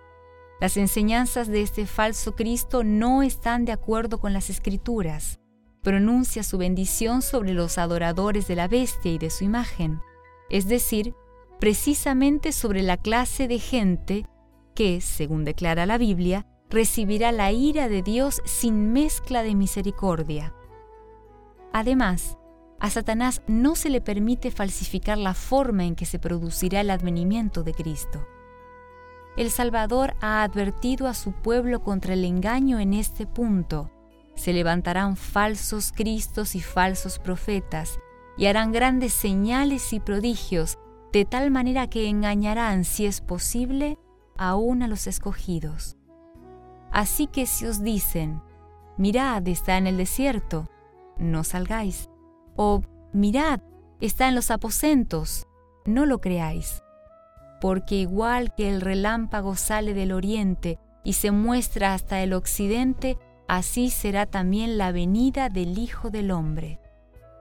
Las 0.60 0.78
enseñanzas 0.78 1.48
de 1.48 1.62
este 1.62 1.86
falso 1.86 2.36
Cristo 2.36 2.84
no 2.84 3.22
están 3.22 3.66
de 3.66 3.74
acuerdo 3.74 4.20
con 4.20 4.34
las 4.34 4.50
escrituras 4.50 5.40
pronuncia 5.82 6.44
su 6.44 6.58
bendición 6.58 7.22
sobre 7.22 7.54
los 7.54 7.78
adoradores 7.78 8.48
de 8.48 8.56
la 8.56 8.68
bestia 8.68 9.12
y 9.12 9.18
de 9.18 9.30
su 9.30 9.44
imagen, 9.44 10.02
es 10.50 10.68
decir, 10.68 11.16
precisamente 11.60 12.52
sobre 12.52 12.84
la 12.84 12.98
clase 12.98 13.48
de 13.48 13.60
gente 13.60 14.26
que, 14.76 15.02
según 15.02 15.44
declara 15.46 15.86
la 15.86 15.98
Biblia, 15.98 16.46
recibirá 16.70 17.32
la 17.32 17.52
ira 17.52 17.90
de 17.90 18.02
Dios 18.02 18.42
sin 18.46 18.94
mezcla 18.94 19.44
de 19.44 19.56
misericordia. 19.56 20.54
Además, 21.74 22.38
a 22.80 22.90
Satanás 22.90 23.42
no 23.48 23.76
se 23.76 23.90
le 23.90 24.00
permite 24.00 24.52
falsificar 24.52 25.18
la 25.18 25.34
forma 25.34 25.84
en 25.84 25.96
que 25.96 26.06
se 26.06 26.20
producirá 26.20 26.82
el 26.82 26.92
advenimiento 26.92 27.64
de 27.64 27.74
Cristo. 27.74 28.26
el 29.38 29.52
Salvador 29.52 30.16
ha 30.22 30.44
advertido 30.44 31.08
a 31.08 31.14
su 31.14 31.32
pueblo 31.32 31.82
contra 31.82 32.14
el 32.14 32.26
engaño 32.26 32.80
en 32.80 32.94
este 32.94 33.26
punto. 33.26 33.90
Se 34.40 34.54
levantarán 34.54 35.18
falsos 35.18 35.92
cristos 35.92 36.56
y 36.56 36.62
falsos 36.62 37.20
profetas, 37.20 38.00
y 38.38 38.46
harán 38.46 38.72
grandes 38.72 39.12
señales 39.12 39.92
y 39.92 40.00
prodigios, 40.00 40.78
de 41.12 41.26
tal 41.26 41.52
manera 41.52 41.90
que 41.90 42.08
engañarán, 42.08 42.86
si 42.86 43.06
es 43.06 43.20
posible, 43.20 43.98
aún 44.38 44.82
a 44.82 44.88
los 44.88 45.08
escogidos. 45.08 45.98
Así 46.90 47.28
que 47.28 47.46
si 47.48 47.66
os 47.66 47.84
dicen, 47.84 48.42
mirad, 48.96 49.46
está 49.46 49.78
en 49.78 49.88
el 49.88 49.98
desierto, 49.98 50.70
no 51.18 51.44
salgáis. 51.44 52.10
O 52.56 52.82
mirad, 53.12 53.60
está 54.00 54.30
en 54.30 54.36
los 54.36 54.52
aposentos, 54.52 55.50
no 55.84 56.06
lo 56.06 56.22
creáis. 56.22 56.82
Porque 57.60 57.96
igual 57.96 58.56
que 58.56 58.70
el 58.70 58.80
relámpago 58.80 59.58
sale 59.58 59.94
del 59.94 60.14
oriente 60.14 60.80
y 61.04 61.12
se 61.12 61.32
muestra 61.32 61.94
hasta 61.94 62.24
el 62.24 62.32
occidente, 62.32 63.18
así 63.50 63.90
será 63.90 64.28
también 64.28 64.78
la 64.78 64.92
venida 64.92 65.50
del 65.50 65.80
Hijo 65.80 66.12
del 66.12 66.30
Hombre. 66.30 66.80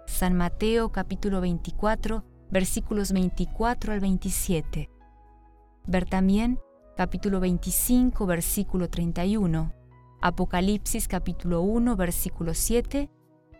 San 0.06 0.34
Mateo 0.34 0.90
capítulo 0.90 1.42
24 1.42 2.24
versículos 2.50 3.12
24 3.12 3.92
al 3.92 4.00
27. 4.00 4.88
Ver 5.86 6.06
también 6.06 6.58
capítulo 6.96 7.40
25 7.40 8.24
versículo 8.24 8.88
31, 8.88 9.74
Apocalipsis 10.22 11.08
capítulo 11.08 11.60
1 11.60 11.94
versículo 11.94 12.54
7 12.54 13.10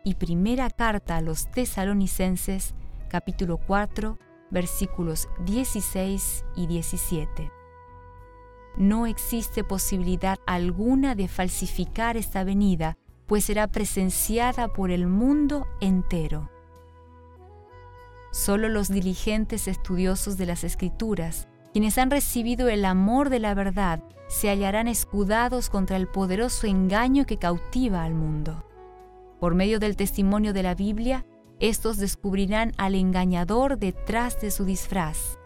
y 0.05 0.15
primera 0.15 0.71
carta 0.71 1.19
a 1.19 1.21
los 1.21 1.51
tesalonicenses 1.51 2.75
capítulo 3.11 3.59
4 3.59 4.19
versículos 4.51 5.29
16 5.45 6.47
y 6.57 6.67
17. 6.67 7.58
No 8.79 9.07
existe 9.07 9.65
posibilidad 9.65 10.39
alguna 10.47 11.17
de 11.17 11.27
falsificar 11.27 12.17
esta 12.17 12.45
venida, 12.45 12.97
pues 13.27 13.45
será 13.45 13.67
presenciada 13.67 14.69
por 14.69 14.93
el 14.93 15.09
mundo 15.09 15.67
entero. 15.81 16.49
Solo 18.31 18.69
los 18.69 18.89
diligentes 18.89 19.67
estudiosos 19.67 20.37
de 20.37 20.47
las 20.47 20.63
Escrituras, 20.63 21.49
quienes 21.73 21.99
han 21.99 22.13
recibido 22.13 22.69
el 22.69 22.85
amor 22.85 23.31
de 23.31 23.41
la 23.41 23.53
verdad, 23.53 24.01
se 24.29 24.49
hallarán 24.49 24.87
escudados 24.87 25.71
contra 25.71 25.97
el 25.97 26.07
poderoso 26.07 26.69
engaño 26.69 27.27
que 27.27 27.37
cautiva 27.37 28.05
al 28.05 28.15
mundo. 28.15 28.65
Por 29.41 29.57
medio 29.57 29.81
del 29.81 29.97
testimonio 29.97 30.53
de 30.53 30.63
la 30.63 30.77
Biblia, 30.77 31.27
estos 31.59 31.97
descubrirán 31.97 32.75
al 32.77 32.95
engañador 32.95 33.77
detrás 33.77 34.41
de 34.41 34.53
su 34.53 34.65
disfraz. 34.65 35.37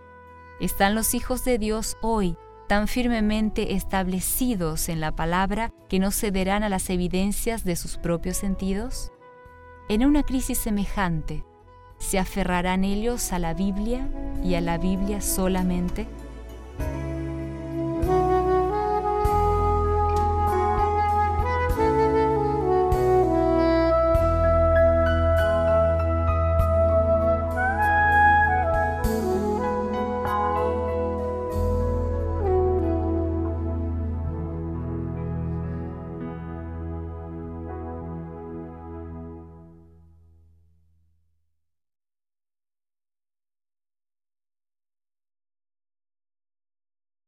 ¿Están 0.61 0.95
los 0.95 1.15
hijos 1.15 1.47
de 1.47 1.57
Dios 1.57 1.97
hoy 2.03 2.37
tan 2.73 2.89
firmemente 2.89 3.75
establecidos 3.75 4.89
en 4.89 4.99
la 4.99 5.15
palabra 5.15 5.75
que 5.91 5.99
no 5.99 6.11
cederán 6.11 6.63
a 6.63 6.71
las 6.71 6.89
evidencias 6.89 7.65
de 7.65 7.77
sus 7.77 7.99
propios 7.99 8.39
sentidos? 8.39 9.13
En 9.91 10.07
una 10.07 10.23
crisis 10.23 10.57
semejante, 10.57 11.45
¿se 11.99 12.19
aferrarán 12.19 12.85
ellos 12.85 13.35
a 13.35 13.39
la 13.39 13.53
Biblia 13.53 14.09
y 14.43 14.55
a 14.55 14.63
la 14.63 14.79
Biblia 14.79 15.21
solamente? 15.21 16.07